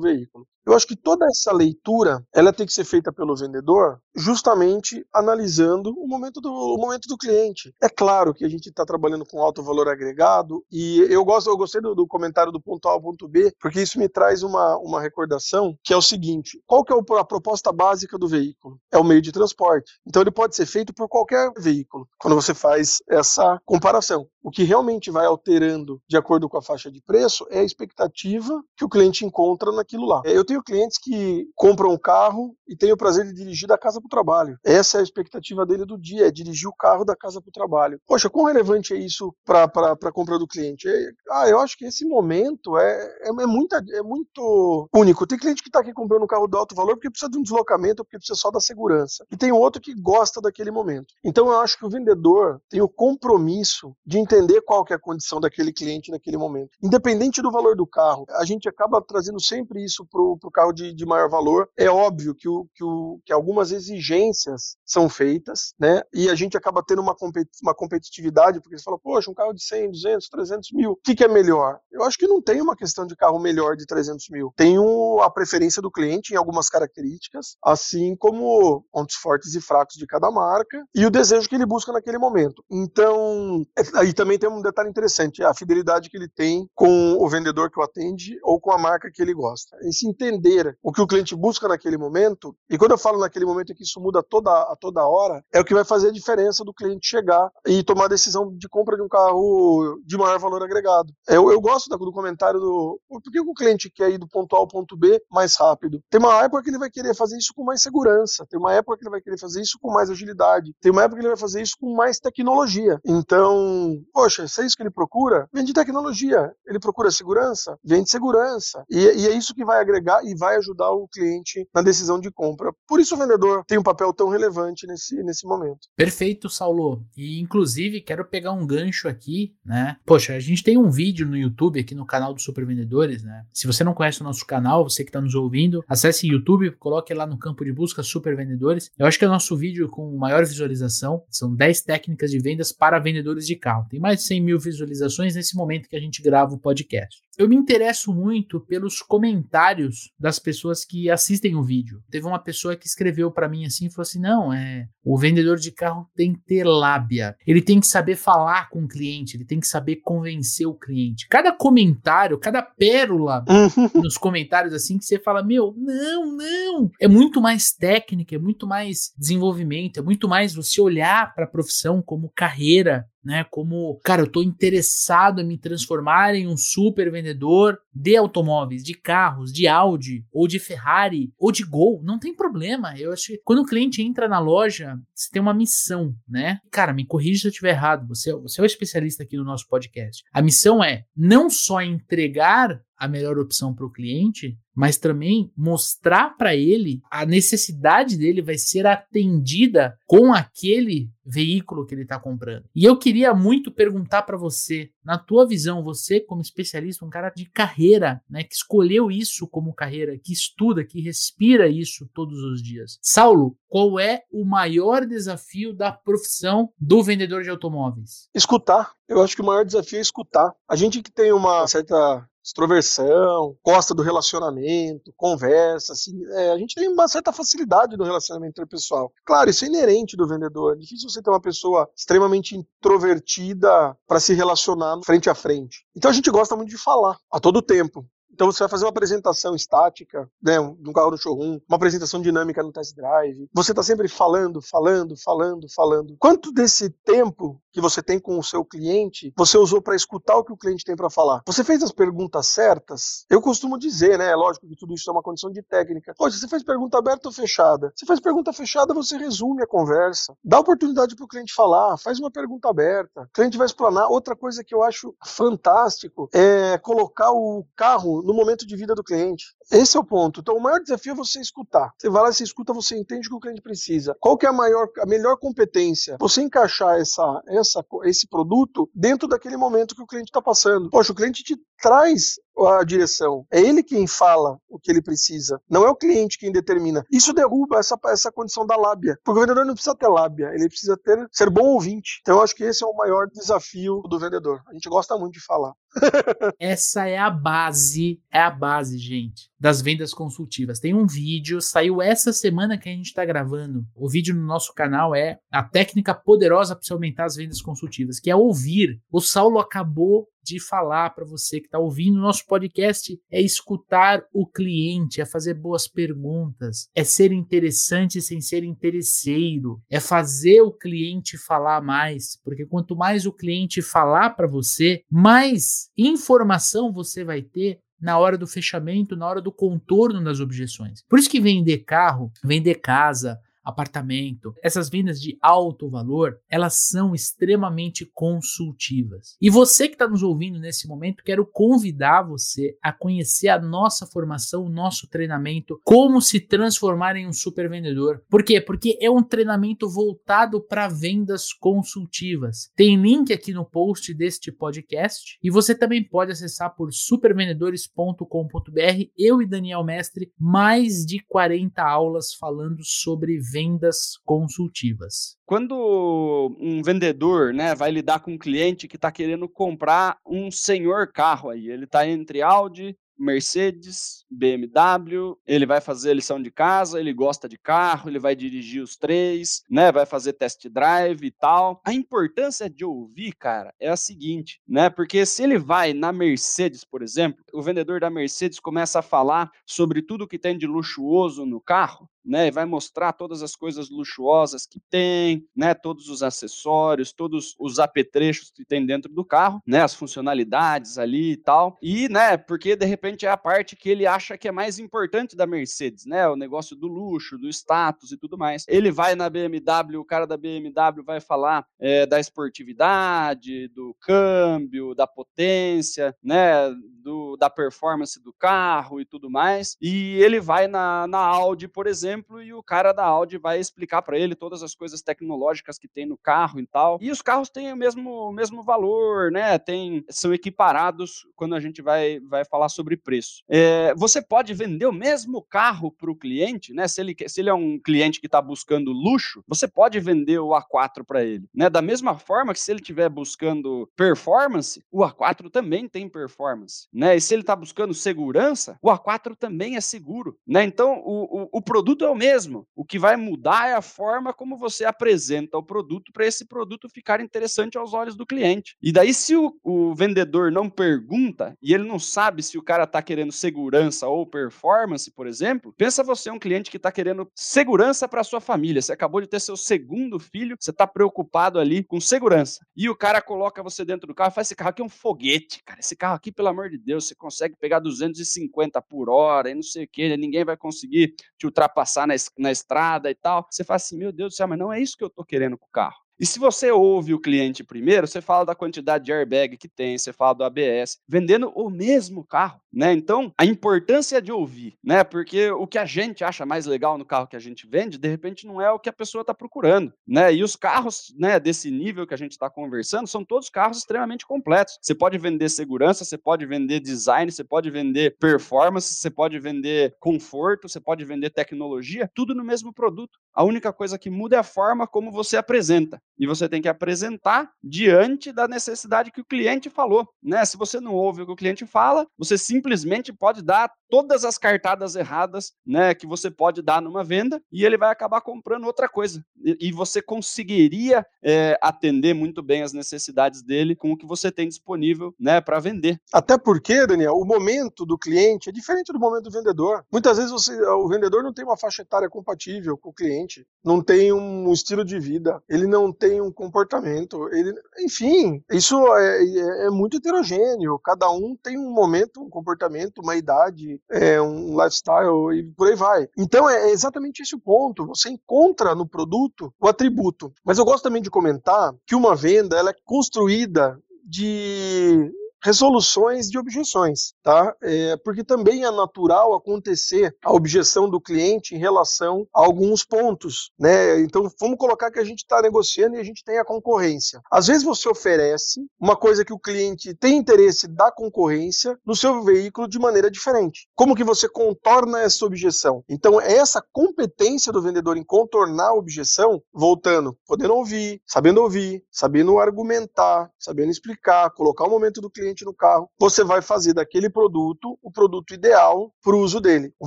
[0.00, 0.46] veículo.
[0.66, 5.94] Eu acho que toda essa leitura ela tem que ser feita pelo vendedor, justamente analisando
[5.96, 7.72] o momento do, o momento do cliente.
[7.80, 11.56] É claro que a gente está trabalhando com alto valor agregado e eu gosto, eu
[11.56, 14.76] gostei do, do, comentário do ponto A ao ponto B, porque isso me traz uma,
[14.78, 18.80] uma recordação que é o seguinte: qual que é a proposta básica do veículo?
[18.90, 19.92] É o meio de transporte.
[20.04, 22.08] Então ele pode ser feito por qualquer veículo.
[22.18, 26.90] Quando você faz essa comparação, o que realmente vai alterando de acordo com a faixa
[26.90, 30.22] de preço é a expectativa que o cliente encontra naquilo lá.
[30.24, 33.78] Eu tenho tenho clientes que compram um carro e têm o prazer de dirigir da
[33.78, 34.58] casa para o trabalho.
[34.64, 37.52] Essa é a expectativa dele do dia, é dirigir o carro da casa para o
[37.52, 38.00] trabalho.
[38.06, 40.88] Poxa, quão relevante é isso para a compra do cliente?
[40.88, 45.26] É, ah, eu acho que esse momento é, é, é, muita, é muito único.
[45.26, 47.42] Tem cliente que está aqui comprando um carro de alto valor porque precisa de um
[47.42, 49.24] deslocamento, porque precisa só da segurança.
[49.30, 51.14] E tem outro que gosta daquele momento.
[51.24, 55.00] Então eu acho que o vendedor tem o compromisso de entender qual que é a
[55.00, 56.70] condição daquele cliente naquele momento.
[56.82, 60.92] Independente do valor do carro, a gente acaba trazendo sempre isso para o carro de,
[60.92, 61.68] de, maior valor.
[61.76, 66.02] É óbvio que, o, que, o, que algumas exigências são feitas, né?
[66.12, 67.14] E a gente acaba tendo uma,
[67.62, 71.14] uma competitividade, porque você fala, poxa, um carro de 100, 200, 300 mil, o que,
[71.14, 71.78] que é melhor?
[71.96, 74.52] Eu acho que não tem uma questão de carro melhor de 300 mil.
[74.56, 74.76] Tem
[75.22, 80.30] a preferência do cliente em algumas características, assim como pontos fortes e fracos de cada
[80.30, 82.62] marca e o desejo que ele busca naquele momento.
[82.70, 87.28] Então, é, aí também tem um detalhe interessante, a fidelidade que ele tem com o
[87.28, 89.76] vendedor que o atende ou com a marca que ele gosta.
[89.82, 93.44] Esse entender entender o que o cliente busca naquele momento, e quando eu falo naquele
[93.44, 96.12] momento é que isso muda toda, a toda hora, é o que vai fazer a
[96.12, 100.38] diferença do cliente chegar e tomar a decisão de compra de um carro de maior
[100.38, 101.12] valor agregado.
[101.28, 104.58] Eu, eu gosto do comentário do por que o cliente quer ir do ponto A
[104.58, 106.00] ao ponto B mais rápido?
[106.10, 108.98] Tem uma época que ele vai querer fazer isso com mais segurança, tem uma época
[108.98, 111.40] que ele vai querer fazer isso com mais agilidade, tem uma época que ele vai
[111.40, 112.98] fazer isso com mais tecnologia.
[113.04, 116.52] Então, poxa, se é isso que ele procura, vende tecnologia.
[116.66, 118.84] Ele procura segurança, vende segurança.
[118.90, 122.30] E, e é isso que vai agregar e vai ajudar o cliente na decisão de
[122.30, 122.72] compra.
[122.86, 125.88] Por isso o vendedor tem um papel tão relevante nesse, nesse momento.
[125.96, 127.04] Perfeito, Saulo.
[127.16, 129.96] E inclusive quero pegar um gancho aqui, né?
[130.04, 133.44] Poxa, a gente tem um vídeo no YouTube aqui no canal dos Super Vendedores, né?
[133.52, 137.12] Se você não conhece o nosso canal, você que está nos ouvindo, acesse YouTube, coloque
[137.14, 138.90] lá no campo de busca Super Vendedores.
[138.98, 141.22] Eu acho que é o nosso vídeo com maior visualização.
[141.30, 143.86] São 10 técnicas de vendas para vendedores de carro.
[143.88, 147.25] Tem mais de 100 mil visualizações nesse momento que a gente grava o podcast.
[147.38, 152.02] Eu me interesso muito pelos comentários das pessoas que assistem o vídeo.
[152.10, 155.70] Teve uma pessoa que escreveu para mim assim, falou assim: "Não, é, o vendedor de
[155.70, 157.36] carro tem que ter lábia.
[157.46, 161.26] Ele tem que saber falar com o cliente, ele tem que saber convencer o cliente".
[161.28, 164.02] Cada comentário, cada pérola uhum.
[164.02, 166.90] nos comentários assim que você fala: "Meu, não, não".
[167.00, 171.48] É muito mais técnica, é muito mais desenvolvimento, é muito mais você olhar para a
[171.48, 173.44] profissão como carreira, né?
[173.50, 178.94] Como, cara, eu tô interessado em me transformar em um super vendedor de automóveis, de
[178.94, 182.96] carros, de Audi, ou de Ferrari, ou de Gol, não tem problema.
[182.96, 186.60] Eu acho que quando o cliente entra na loja, você tem uma missão, né?
[186.70, 189.66] Cara, me corrija se eu estiver errado, você, você é o especialista aqui no nosso
[189.68, 190.22] podcast.
[190.32, 196.36] A missão é não só entregar a melhor opção para o cliente, mas também mostrar
[196.36, 202.66] para ele a necessidade dele vai ser atendida com aquele veículo que ele está comprando.
[202.74, 207.32] E eu queria muito perguntar para você, na tua visão, você como especialista, um cara
[207.34, 212.62] de carreira, né, que escolheu isso como carreira, que estuda, que respira isso todos os
[212.62, 212.98] dias.
[213.02, 218.28] Saulo, qual é o maior desafio da profissão do vendedor de automóveis?
[218.34, 218.92] Escutar.
[219.08, 220.52] Eu acho que o maior desafio é escutar.
[220.68, 226.76] A gente que tem uma certa extroversão, gosta do relacionamento, conversa, assim, é, a gente
[226.76, 229.12] tem uma certa facilidade no relacionamento interpessoal.
[229.24, 230.74] Claro, isso é inerente do vendedor.
[230.74, 235.84] É difícil você ter uma pessoa extremamente introvertida para se relacionar frente a frente.
[235.96, 238.06] Então a gente gosta muito de falar a todo tempo.
[238.36, 242.62] Então você vai fazer uma apresentação estática, né, um carro no showroom, uma apresentação dinâmica
[242.62, 243.48] no test drive.
[243.50, 246.16] Você está sempre falando, falando, falando, falando.
[246.18, 250.44] Quanto desse tempo que você tem com o seu cliente, você usou para escutar o
[250.44, 251.40] que o cliente tem para falar?
[251.46, 253.24] Você fez as perguntas certas?
[253.30, 256.12] Eu costumo dizer, né, é lógico que tudo isso é uma condição de técnica.
[256.18, 257.90] Poxa, você fez pergunta aberta ou fechada?
[257.96, 260.36] Se faz pergunta fechada, você resume a conversa.
[260.44, 263.22] Dá oportunidade para o cliente falar, faz uma pergunta aberta.
[263.22, 264.10] O cliente vai explanar.
[264.10, 269.04] Outra coisa que eu acho fantástico é colocar o carro no momento de vida do
[269.04, 269.54] cliente.
[269.70, 270.40] Esse é o ponto.
[270.40, 271.92] Então, o maior desafio é você escutar.
[271.96, 274.16] Você vai lá, você escuta, você entende o que o cliente precisa.
[274.20, 276.16] Qual que é a maior, a melhor competência?
[276.20, 280.90] Você encaixar essa, essa, esse produto dentro daquele momento que o cliente está passando.
[280.90, 283.44] Poxa, o cliente te traz a direção.
[283.50, 285.60] É ele quem fala o que ele precisa.
[285.68, 287.04] Não é o cliente quem determina.
[287.10, 289.18] Isso derruba essa, essa condição da lábia.
[289.24, 292.20] Porque o vendedor não precisa ter lábia, ele precisa ter ser bom ouvinte.
[292.22, 294.62] Então eu acho que esse é o maior desafio do vendedor.
[294.68, 295.72] A gente gosta muito de falar.
[296.60, 300.78] essa é a base, é a base, gente, das vendas consultivas.
[300.78, 303.84] Tem um vídeo, saiu essa semana que a gente está gravando.
[303.94, 308.20] O vídeo no nosso canal é a técnica poderosa para você aumentar as vendas consultivas,
[308.20, 309.00] que é ouvir.
[309.10, 314.46] O Saulo acabou de falar para você que está ouvindo nosso podcast é escutar o
[314.46, 321.36] cliente, é fazer boas perguntas, é ser interessante sem ser interesseiro, é fazer o cliente
[321.36, 327.80] falar mais, porque quanto mais o cliente falar para você, mais informação você vai ter
[328.00, 331.02] na hora do fechamento, na hora do contorno das objeções.
[331.08, 337.14] Por isso que vender carro, vender casa, apartamento, essas vendas de alto valor, elas são
[337.14, 339.36] extremamente consultivas.
[339.42, 344.06] E você que está nos ouvindo nesse momento, quero convidar você a conhecer a nossa
[344.06, 348.22] formação, o nosso treinamento, como se transformar em um super vendedor.
[348.30, 348.60] Por quê?
[348.60, 352.70] Porque é um treinamento voltado para vendas consultivas.
[352.76, 359.10] Tem link aqui no post deste podcast e você também pode acessar por supervendedores.com.br.
[359.18, 365.38] Eu e Daniel Mestre, mais de 40 aulas falando sobre vendas vendas consultivas.
[365.46, 371.10] Quando um vendedor né, vai lidar com um cliente que está querendo comprar um senhor
[371.10, 377.14] carro aí, ele está entre Audi, Mercedes, BMW, ele vai fazer lição de casa, ele
[377.14, 379.90] gosta de carro, ele vai dirigir os três, né?
[379.90, 381.80] Vai fazer test drive e tal.
[381.84, 384.90] A importância de ouvir, cara, é a seguinte, né?
[384.90, 389.50] Porque se ele vai na Mercedes, por exemplo, o vendedor da Mercedes começa a falar
[389.64, 392.48] sobre tudo que tem de luxuoso no carro, né?
[392.48, 395.72] E vai mostrar todas as coisas luxuosas que tem, né?
[395.74, 399.82] Todos os acessórios, todos os apetrechos que tem dentro do carro, né?
[399.82, 401.76] As funcionalidades ali e tal.
[401.80, 402.36] E, né?
[402.36, 406.04] Porque de repente é a parte que ele acha que é mais importante da Mercedes,
[406.04, 406.28] né?
[406.28, 408.64] O negócio do luxo, do status e tudo mais.
[408.68, 414.94] Ele vai na BMW, o cara da BMW vai falar é, da esportividade, do câmbio,
[414.94, 416.70] da potência, né?
[417.02, 419.76] Do, da performance do carro e tudo mais.
[419.80, 424.02] E ele vai na, na Audi, por exemplo, e o cara da Audi vai explicar
[424.02, 426.98] para ele todas as coisas tecnológicas que tem no carro e tal.
[427.00, 429.58] E os carros têm o mesmo, o mesmo valor, né?
[429.58, 433.42] Tem, são equiparados quando a gente vai, vai falar sobre preço.
[433.48, 436.88] É, você pode vender o mesmo carro para o cliente, né?
[436.88, 440.50] Se ele, se ele é um cliente que está buscando luxo, você pode vender o
[440.50, 441.68] A4 para ele, né?
[441.68, 447.16] Da mesma forma que se ele estiver buscando performance, o A4 também tem performance, né?
[447.16, 450.64] E se ele está buscando segurança, o A4 também é seguro, né?
[450.64, 452.66] Então o, o, o produto é o mesmo.
[452.74, 456.88] O que vai mudar é a forma como você apresenta o produto para esse produto
[456.88, 458.76] ficar interessante aos olhos do cliente.
[458.82, 462.84] E daí, se o, o vendedor não pergunta e ele não sabe se o cara
[462.84, 468.08] está querendo segurança ou performance, por exemplo, pensa você um cliente que está querendo segurança
[468.08, 468.80] para sua família.
[468.80, 472.64] Você acabou de ter seu segundo filho, você está preocupado ali com segurança.
[472.76, 475.62] E o cara coloca você dentro do carro, faz esse carro aqui é um foguete,
[475.64, 475.80] cara.
[475.80, 479.62] Esse carro aqui, pelo amor de Deus, você consegue pegar 250 por hora e não
[479.62, 483.46] sei o que, ninguém vai conseguir te ultrapassar na, na estrada e tal.
[483.48, 485.56] Você fala assim, meu Deus do céu, mas não é isso que eu tô querendo
[485.56, 486.05] com o carro.
[486.18, 489.98] E se você ouve o cliente primeiro, você fala da quantidade de airbag que tem,
[489.98, 492.90] você fala do ABS, vendendo o mesmo carro, né?
[492.92, 495.04] Então, a importância de ouvir, né?
[495.04, 498.08] Porque o que a gente acha mais legal no carro que a gente vende, de
[498.08, 500.32] repente não é o que a pessoa está procurando, né?
[500.32, 504.26] E os carros, né, desse nível que a gente está conversando, são todos carros extremamente
[504.26, 504.78] completos.
[504.80, 509.94] Você pode vender segurança, você pode vender design, você pode vender performance, você pode vender
[510.00, 513.18] conforto, você pode vender tecnologia, tudo no mesmo produto.
[513.34, 516.68] A única coisa que muda é a forma como você apresenta e você tem que
[516.68, 520.44] apresentar diante da necessidade que o cliente falou, né?
[520.44, 524.38] Se você não ouve o que o cliente fala, você simplesmente pode dar todas as
[524.38, 528.88] cartadas erradas, né, que você pode dar numa venda e ele vai acabar comprando outra
[528.88, 529.24] coisa.
[529.44, 534.30] E, e você conseguiria é, atender muito bem as necessidades dele com o que você
[534.30, 536.00] tem disponível, né, para vender.
[536.12, 539.84] Até porque, Daniel, o momento do cliente é diferente do momento do vendedor.
[539.90, 543.82] Muitas vezes você, o vendedor não tem uma faixa etária compatível com o cliente, não
[543.82, 549.24] tem um estilo de vida, ele não tem tem um comportamento, ele, enfim, isso é,
[549.24, 550.78] é, é, muito heterogêneo.
[550.78, 555.74] Cada um tem um momento, um comportamento, uma idade, é, um lifestyle e por aí
[555.74, 556.08] vai.
[556.16, 557.86] Então é exatamente esse o ponto.
[557.86, 560.32] Você encontra no produto o atributo.
[560.44, 565.10] Mas eu gosto também de comentar que uma venda ela é construída de
[565.42, 567.54] resoluções de objeções, tá?
[567.62, 573.50] É, porque também é natural acontecer a objeção do cliente em relação a alguns pontos,
[573.58, 574.00] né?
[574.00, 577.20] Então vamos colocar que a gente está negociando e a gente tem a concorrência.
[577.30, 582.22] Às vezes você oferece uma coisa que o cliente tem interesse da concorrência no seu
[582.22, 583.68] veículo de maneira diferente.
[583.74, 585.84] Como que você contorna essa objeção?
[585.88, 592.38] Então essa competência do vendedor em contornar a objeção, voltando, podendo ouvir, sabendo ouvir, sabendo
[592.38, 597.78] argumentar, sabendo explicar, colocar o momento do cliente no carro, você vai fazer daquele produto
[597.82, 599.72] o produto ideal para o uso dele.
[599.78, 599.86] O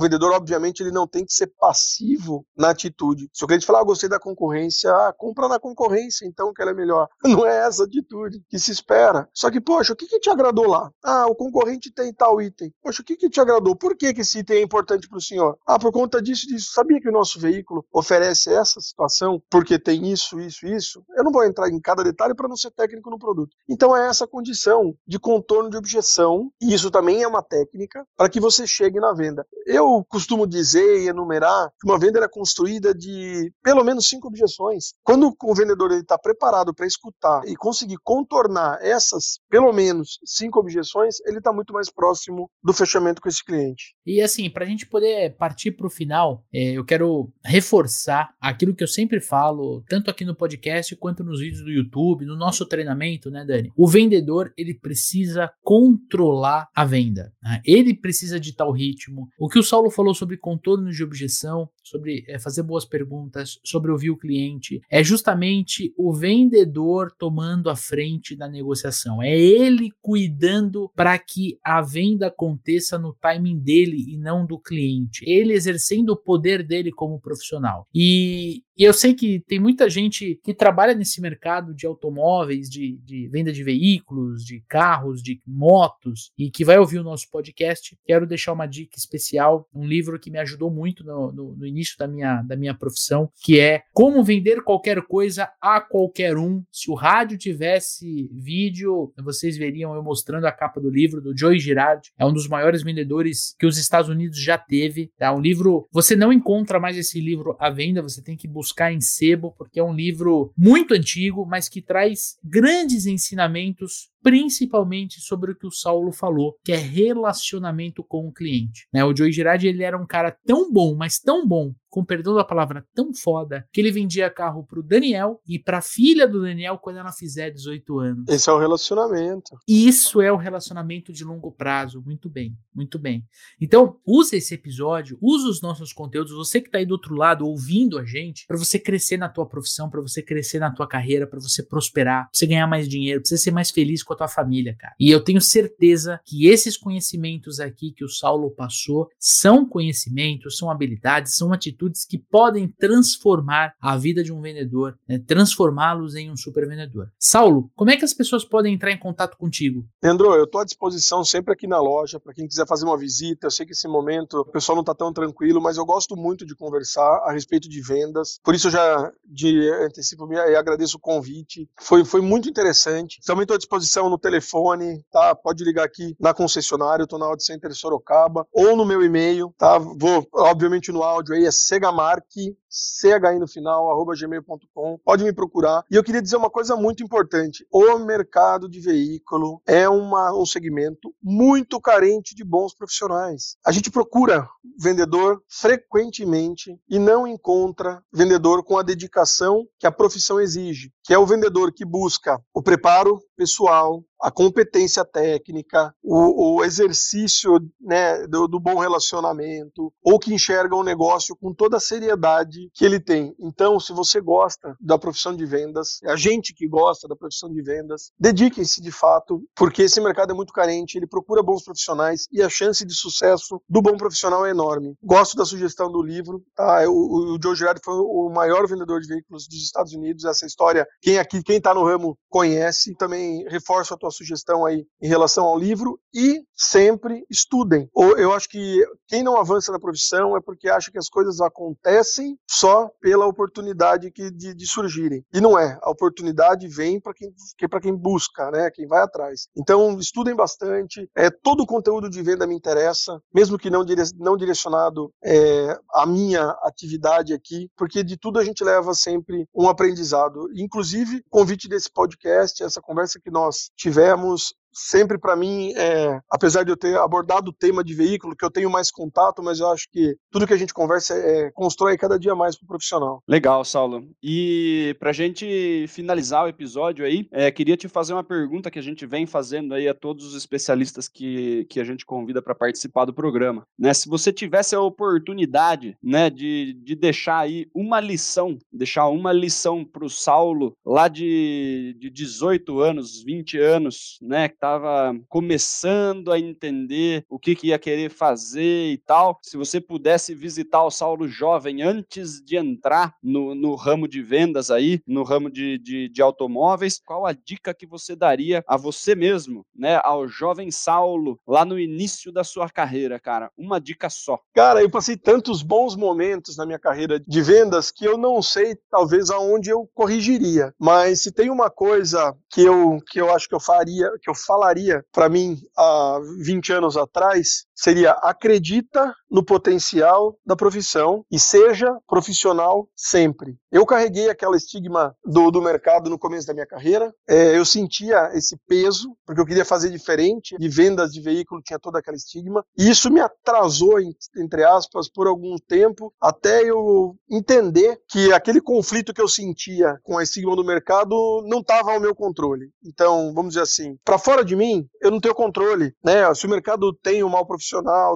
[0.00, 3.28] vendedor, obviamente, ele não tem que ser passivo na atitude.
[3.32, 6.70] Se o cliente falar, ah, gostei da concorrência, ah, compra na concorrência, então que ela
[6.70, 7.08] é melhor.
[7.24, 9.28] Não é essa atitude que se espera.
[9.32, 10.90] Só que, poxa, o que, que te agradou lá?
[11.02, 12.72] Ah, o concorrente tem tal item.
[12.82, 13.76] Poxa, o que, que te agradou?
[13.76, 15.56] Por que, que esse item é importante para o senhor?
[15.66, 16.72] Ah, por conta disso, disso.
[16.72, 21.04] Sabia que o nosso veículo oferece essa situação porque tem isso, isso, isso?
[21.16, 23.54] Eu não vou entrar em cada detalhe para não ser técnico no produto.
[23.68, 28.28] Então é essa condição de contorno de objeção, e isso também é uma técnica, para
[28.28, 29.46] que você chegue na venda.
[29.64, 34.92] Eu costumo dizer e enumerar que uma venda é construída de pelo menos cinco objeções.
[35.04, 41.20] Quando o vendedor está preparado para escutar e conseguir contornar essas pelo menos cinco objeções,
[41.24, 43.94] ele está muito mais próximo do fechamento com esse cliente.
[44.04, 48.74] E assim, para a gente poder partir para o final, é, eu quero reforçar aquilo
[48.74, 52.66] que eu sempre falo, tanto aqui no podcast quanto nos vídeos do YouTube, no nosso
[52.66, 53.72] treinamento, né, Dani?
[53.76, 57.32] O vendedor ele precisa precisa controlar a venda.
[57.42, 57.60] Né?
[57.64, 59.28] Ele precisa ditar o ritmo.
[59.38, 63.90] O que o Saulo falou sobre contorno de objeção, sobre é, fazer boas perguntas, sobre
[63.90, 69.22] ouvir o cliente, é justamente o vendedor tomando a frente da negociação.
[69.22, 75.24] É ele cuidando para que a venda aconteça no timing dele e não do cliente.
[75.28, 77.86] Ele exercendo o poder dele como profissional.
[77.94, 82.96] E E eu sei que tem muita gente que trabalha nesse mercado de automóveis, de,
[83.04, 87.94] de venda de veículos, de carros, de motos, e que vai ouvir o nosso podcast.
[88.06, 91.98] Quero deixar uma dica especial, um livro que me ajudou muito no, no, no início
[91.98, 96.62] da minha, da minha profissão, que é Como Vender Qualquer Coisa a Qualquer Um.
[96.72, 101.60] Se o rádio tivesse vídeo, vocês veriam eu mostrando a capa do livro do Joey
[101.60, 102.10] Girard.
[102.18, 105.12] É um dos maiores vendedores que os Estados Unidos já teve.
[105.18, 105.34] Tá?
[105.34, 105.86] Um livro.
[105.92, 109.80] Você não encontra mais esse livro à venda, você tem que buscar em sebo, porque
[109.80, 115.70] é um livro muito antigo, mas que traz grandes ensinamentos principalmente sobre o que o
[115.70, 118.86] Saulo falou, que é relacionamento com o cliente.
[118.92, 119.04] Né?
[119.04, 122.44] O Joey Girardi ele era um cara tão bom, mas tão bom, com perdão da
[122.44, 126.98] palavra, tão foda, que ele vendia carro pro Daniel e pra filha do Daniel quando
[126.98, 128.24] ela fizer 18 anos.
[128.28, 129.58] Esse é o relacionamento.
[129.66, 132.00] Isso é o relacionamento de longo prazo.
[132.06, 133.26] Muito bem, muito bem.
[133.60, 137.44] Então, use esse episódio, use os nossos conteúdos, você que tá aí do outro lado
[137.44, 141.26] ouvindo a gente, para você crescer na tua profissão, para você crescer na tua carreira,
[141.26, 144.16] para você prosperar, pra você ganhar mais dinheiro, pra você ser mais feliz com a
[144.16, 144.94] tua família, cara.
[144.98, 150.70] E eu tenho certeza que esses conhecimentos aqui que o Saulo passou são conhecimentos, são
[150.70, 155.18] habilidades, são atitudes que podem transformar a vida de um vendedor, né?
[155.24, 157.12] transformá-los em um super vendedor.
[157.18, 159.86] Saulo, como é que as pessoas podem entrar em contato contigo?
[160.02, 163.46] Leandro, eu estou à disposição sempre aqui na loja para quem quiser fazer uma visita.
[163.46, 166.44] Eu sei que esse momento o pessoal não está tão tranquilo, mas eu gosto muito
[166.44, 168.40] de conversar a respeito de vendas.
[168.42, 171.68] Por isso eu já de antecipo me agradeço o convite.
[171.80, 173.20] Foi, foi muito interessante.
[173.24, 175.34] Também estou à disposição no telefone, tá?
[175.34, 179.54] Pode ligar aqui na concessionária, eu tô na Audio Center Sorocaba, ou no meu e-mail,
[179.58, 179.78] tá?
[179.78, 184.98] Vou, obviamente, no áudio aí, é segamarque, CHI no final, arroba gmail.com.
[185.04, 185.84] Pode me procurar.
[185.90, 187.66] E eu queria dizer uma coisa muito importante.
[187.70, 193.56] O mercado de veículo é uma, um segmento muito carente de bons profissionais.
[193.66, 194.48] A gente procura
[194.78, 201.18] vendedor frequentemente e não encontra vendedor com a dedicação que a profissão exige, que é
[201.18, 208.46] o vendedor que busca o preparo pessoal, a competência técnica, o, o exercício né, do,
[208.46, 213.34] do, bom relacionamento, ou que enxerga o negócio com toda a seriedade que ele tem.
[213.38, 217.62] Então, se você gosta da profissão de vendas, a gente que gosta da profissão de
[217.62, 222.42] vendas, dediquem-se de fato, porque esse mercado é muito carente, ele procura bons profissionais e
[222.42, 224.94] a chance de sucesso do bom profissional é enorme.
[225.02, 226.84] Gosto da sugestão do livro, tá?
[226.88, 230.86] O, o Joe Girardi foi o maior vendedor de veículos dos Estados Unidos, essa história,
[231.00, 235.44] quem aqui, quem está no ramo conhece, também reforço a tua sugestão aí em relação
[235.44, 237.88] ao livro e sempre estudem.
[237.94, 241.40] Ou eu acho que quem não avança na profissão é porque acha que as coisas
[241.40, 245.24] acontecem só pela oportunidade que, de, de surgirem.
[245.32, 245.78] E não é.
[245.82, 248.70] A oportunidade vem para quem, que para quem busca, né?
[248.70, 249.48] Quem vai atrás.
[249.56, 251.08] Então estudem bastante.
[251.16, 255.78] É todo o conteúdo de venda me interessa, mesmo que não, dire, não direcionado é,
[255.94, 260.48] à minha atividade aqui, porque de tudo a gente leva sempre um aprendizado.
[260.54, 266.64] Inclusive, convite desse podcast, essa conversa que nós tivemos tivemos sempre para mim, é, apesar
[266.64, 269.68] de eu ter abordado o tema de veículo, que eu tenho mais contato, mas eu
[269.70, 273.22] acho que tudo que a gente conversa é, constrói cada dia mais para o profissional.
[273.28, 274.08] Legal, Saulo.
[274.22, 278.78] E para a gente finalizar o episódio aí, é, queria te fazer uma pergunta que
[278.78, 282.54] a gente vem fazendo aí a todos os especialistas que, que a gente convida para
[282.54, 283.66] participar do programa.
[283.78, 283.92] Né?
[283.94, 289.84] Se você tivesse a oportunidade né, de, de deixar aí uma lição, deixar uma lição
[289.84, 297.24] para o Saulo lá de, de 18 anos, 20 anos, né, estava começando a entender
[297.30, 301.80] o que, que ia querer fazer e tal, se você pudesse visitar o Saulo jovem
[301.80, 307.00] antes de entrar no, no ramo de vendas aí, no ramo de, de, de automóveis,
[307.02, 311.78] qual a dica que você daria a você mesmo, né, ao jovem Saulo, lá no
[311.78, 313.50] início da sua carreira, cara?
[313.56, 314.38] Uma dica só.
[314.54, 318.76] Cara, eu passei tantos bons momentos na minha carreira de vendas que eu não sei,
[318.90, 320.74] talvez, aonde eu corrigiria.
[320.78, 324.34] Mas se tem uma coisa que eu, que eu acho que eu faria, que eu
[324.50, 331.96] falaria para mim há 20 anos atrás seria acredita no potencial da profissão e seja
[332.06, 333.56] profissional sempre.
[333.72, 337.14] Eu carreguei aquela estigma do, do mercado no começo da minha carreira.
[337.28, 340.56] É, eu sentia esse peso, porque eu queria fazer diferente.
[340.58, 342.64] De vendas de veículo tinha toda aquela estigma.
[342.76, 344.00] E isso me atrasou,
[344.36, 350.18] entre aspas, por algum tempo, até eu entender que aquele conflito que eu sentia com
[350.18, 351.14] a estigma do mercado
[351.46, 352.70] não estava ao meu controle.
[352.84, 355.94] Então, vamos dizer assim, para fora de mim, eu não tenho controle.
[356.04, 356.34] Né?
[356.34, 357.69] Se o mercado tem um mal profissional,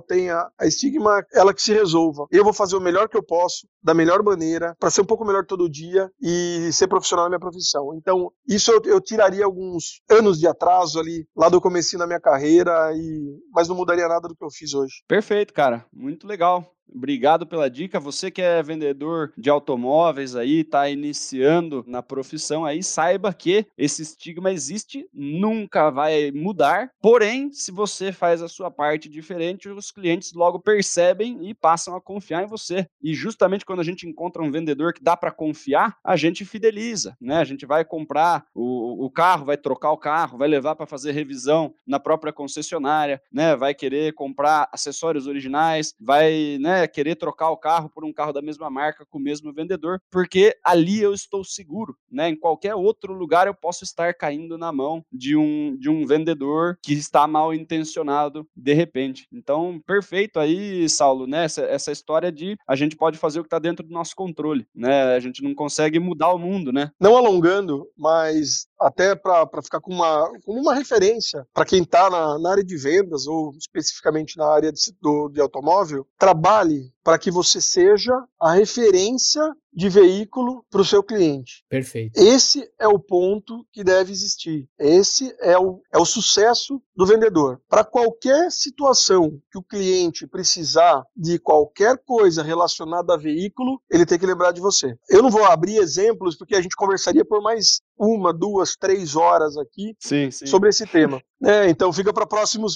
[0.06, 2.26] tem a, a estigma, ela que se resolva.
[2.30, 5.24] Eu vou fazer o melhor que eu posso, da melhor maneira, para ser um pouco
[5.24, 7.94] melhor todo dia e ser profissional na minha profissão.
[7.94, 12.20] Então, isso eu, eu tiraria alguns anos de atraso ali, lá do começo da minha
[12.20, 15.02] carreira, e mas não mudaria nada do que eu fiz hoje.
[15.06, 15.84] Perfeito, cara.
[15.92, 16.64] Muito legal.
[16.92, 17.98] Obrigado pela dica.
[17.98, 24.02] Você que é vendedor de automóveis aí, está iniciando na profissão aí, saiba que esse
[24.02, 26.90] estigma existe, nunca vai mudar.
[27.00, 32.00] Porém, se você faz a sua parte diferente, os clientes logo percebem e passam a
[32.00, 32.86] confiar em você.
[33.02, 37.16] E justamente quando a gente encontra um vendedor que dá para confiar, a gente fideliza,
[37.20, 37.38] né?
[37.38, 41.12] A gente vai comprar o, o carro, vai trocar o carro, vai levar para fazer
[41.12, 43.56] revisão na própria concessionária, né?
[43.56, 48.42] Vai querer comprar acessórios originais, vai, né, querer trocar o carro por um carro da
[48.42, 52.28] mesma marca com o mesmo vendedor, porque ali eu estou seguro, né?
[52.28, 56.78] Em qualquer outro lugar eu posso estar caindo na mão de um de um vendedor
[56.82, 59.26] que está mal intencionado de repente.
[59.32, 61.44] Então, perfeito aí, Saulo, né?
[61.44, 64.66] Essa, essa história de a gente pode fazer o que está dentro do nosso controle,
[64.74, 65.14] né?
[65.14, 66.90] A gente não consegue mudar o mundo, né?
[67.00, 72.38] Não alongando, mas até para ficar com uma, como uma referência para quem está na,
[72.38, 77.30] na, área de vendas ou especificamente na área de, do, de automóvel, trabalhe para que
[77.30, 79.42] você seja a referência
[79.74, 81.64] de veículo para o seu cliente.
[81.68, 82.16] Perfeito.
[82.18, 84.68] Esse é o ponto que deve existir.
[84.78, 87.60] Esse é o, é o sucesso do vendedor.
[87.68, 94.18] Para qualquer situação que o cliente precisar de qualquer coisa relacionada a veículo, ele tem
[94.18, 94.96] que lembrar de você.
[95.10, 99.56] Eu não vou abrir exemplos porque a gente conversaria por mais uma, duas, três horas
[99.56, 100.46] aqui sim, sim.
[100.46, 101.20] sobre esse tema.
[101.46, 102.26] É, então fica para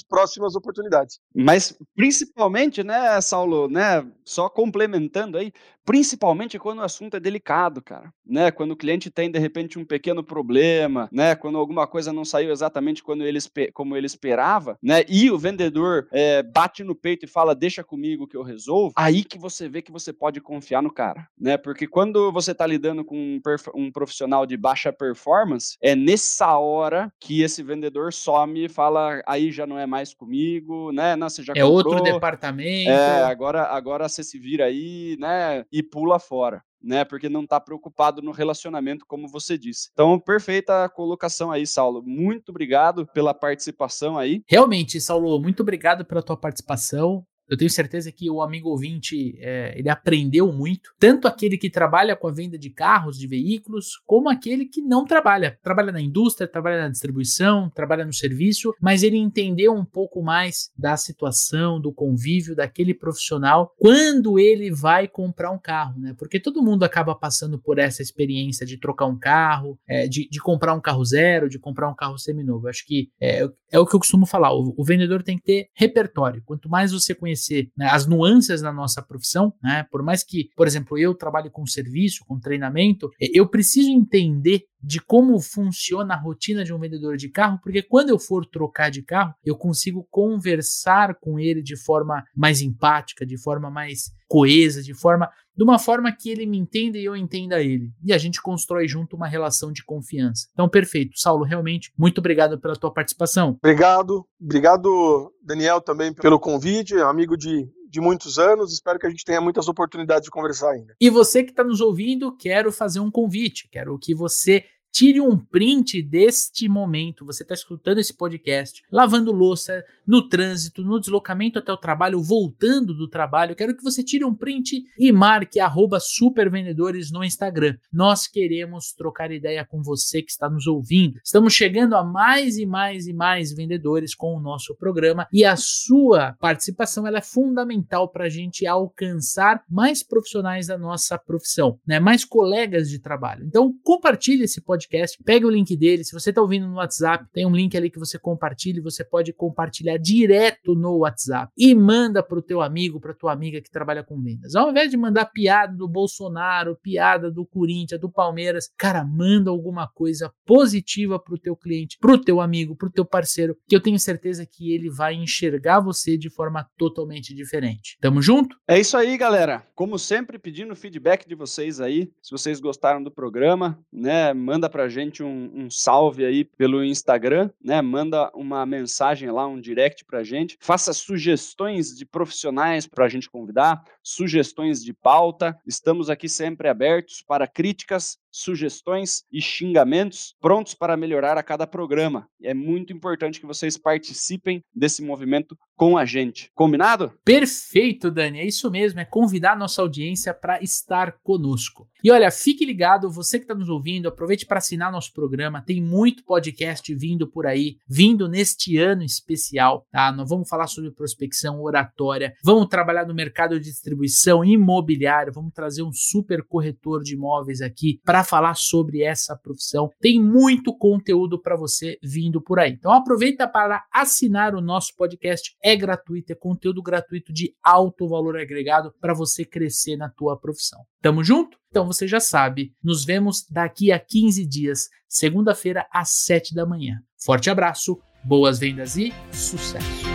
[0.03, 1.19] próximas oportunidades.
[1.33, 5.51] Mas principalmente, né, Saulo, né, só complementando aí,
[5.89, 9.83] principalmente quando o assunto é delicado, cara, né, quando o cliente tem de repente um
[9.83, 13.39] pequeno problema, né, quando alguma coisa não saiu exatamente quando ele,
[13.73, 18.27] como ele esperava, né, e o vendedor é, bate no peito e fala, deixa comigo
[18.27, 21.87] que eu resolvo, aí que você vê que você pode confiar no cara, né, porque
[21.87, 23.41] quando você está lidando com um,
[23.73, 29.51] um profissional de baixa performance, é nessa hora que esse vendedor some e fala, aí
[29.51, 32.91] já não é mais comigo, né, não, você já É comprou, outro departamento.
[32.91, 36.63] É, agora, agora você se vira aí, né, e pula fora.
[36.81, 39.89] Né, porque não está preocupado no relacionamento, como você disse.
[39.91, 42.01] Então, perfeita colocação aí, Saulo.
[42.01, 44.41] Muito obrigado pela participação aí.
[44.47, 47.25] Realmente, Saulo, muito obrigado pela tua participação.
[47.49, 52.15] Eu tenho certeza que o amigo ouvinte é, ele aprendeu muito, tanto aquele que trabalha
[52.15, 55.57] com a venda de carros, de veículos, como aquele que não trabalha.
[55.63, 60.69] Trabalha na indústria, trabalha na distribuição, trabalha no serviço, mas ele entendeu um pouco mais
[60.77, 66.13] da situação, do convívio daquele profissional quando ele vai comprar um carro, né?
[66.17, 70.39] Porque todo mundo acaba passando por essa experiência de trocar um carro, é, de, de,
[70.39, 72.67] comprar um carro zero, de comprar um carro seminovo.
[72.67, 74.53] Acho que é, é o que eu costumo falar.
[74.53, 76.43] O, o vendedor tem que ter repertório.
[76.45, 79.85] Quanto mais você conhecer conhecer né, as nuances da nossa profissão, né?
[79.89, 84.99] Por mais que, por exemplo, eu trabalhe com serviço, com treinamento, eu preciso entender de
[84.99, 89.01] como funciona a rotina de um vendedor de carro, porque quando eu for trocar de
[89.01, 94.93] carro, eu consigo conversar com ele de forma mais empática, de forma mais coesa, de
[94.93, 97.91] forma de uma forma que ele me entenda e eu entenda ele.
[98.01, 100.47] E a gente constrói junto uma relação de confiança.
[100.53, 101.19] Então, perfeito.
[101.19, 103.57] Saulo, realmente, muito obrigado pela tua participação.
[103.61, 104.25] Obrigado.
[104.41, 108.71] Obrigado, Daniel, também pelo convite, amigo de de muitos anos.
[108.71, 110.95] Espero que a gente tenha muitas oportunidades de conversar ainda.
[111.01, 113.67] E você que está nos ouvindo, quero fazer um convite.
[113.71, 117.25] Quero que você Tire um print deste momento.
[117.25, 122.95] Você está escutando esse podcast, lavando louça, no trânsito, no deslocamento até o trabalho, voltando
[122.95, 123.55] do trabalho.
[123.55, 125.59] Quero que você tire um print e marque
[125.99, 127.77] supervendedores no Instagram.
[127.93, 131.19] Nós queremos trocar ideia com você que está nos ouvindo.
[131.23, 135.55] Estamos chegando a mais e mais e mais vendedores com o nosso programa e a
[135.55, 141.99] sua participação é fundamental para a gente alcançar mais profissionais da nossa profissão, né?
[141.99, 143.45] mais colegas de trabalho.
[143.45, 146.03] Então, compartilhe esse podcast podcast, pega o link dele.
[146.03, 149.33] Se você está ouvindo no WhatsApp, tem um link ali que você compartilha, você pode
[149.33, 154.03] compartilhar direto no WhatsApp e manda para o teu amigo, para tua amiga que trabalha
[154.03, 154.55] com vendas.
[154.55, 159.87] Ao invés de mandar piada do Bolsonaro, piada do Corinthians, do Palmeiras, cara, manda alguma
[159.87, 163.75] coisa positiva para o teu cliente, para o teu amigo, para o teu parceiro, que
[163.75, 167.97] eu tenho certeza que ele vai enxergar você de forma totalmente diferente.
[167.99, 168.55] Tamo junto?
[168.67, 169.65] É isso aí, galera.
[169.75, 174.71] Como sempre, pedindo feedback de vocês aí, se vocês gostaram do programa, né, manda manda
[174.71, 177.81] para a gente um, um, salve aí pelo Instagram, né?
[177.81, 180.57] Manda uma mensagem lá, um direct para a gente.
[180.59, 185.57] Faça sugestões de profissionais para a gente convidar, sugestões de pauta.
[185.65, 192.27] Estamos aqui sempre abertos para críticas sugestões e xingamentos prontos para melhorar a cada programa.
[192.41, 196.51] É muito importante que vocês participem desse movimento com a gente.
[196.53, 197.13] Combinado?
[197.23, 198.39] Perfeito, Dani.
[198.39, 198.99] É isso mesmo.
[198.99, 201.87] É convidar a nossa audiência para estar conosco.
[202.03, 205.61] E olha, fique ligado, você que está nos ouvindo, aproveite para assinar nosso programa.
[205.61, 209.85] Tem muito podcast vindo por aí, vindo neste ano especial.
[209.91, 210.11] Tá?
[210.11, 215.83] Nós vamos falar sobre prospecção oratória, vamos trabalhar no mercado de distribuição imobiliário, vamos trazer
[215.83, 219.89] um super corretor de imóveis aqui para falar sobre essa profissão.
[219.99, 222.71] Tem muito conteúdo para você vindo por aí.
[222.73, 228.37] Então aproveita para assinar o nosso podcast é gratuito, é conteúdo gratuito de alto valor
[228.37, 230.81] agregado para você crescer na tua profissão.
[231.01, 231.57] Tamo junto?
[231.69, 236.99] Então você já sabe, nos vemos daqui a 15 dias, segunda-feira às 7 da manhã.
[237.23, 240.08] Forte abraço, boas vendas e sucesso!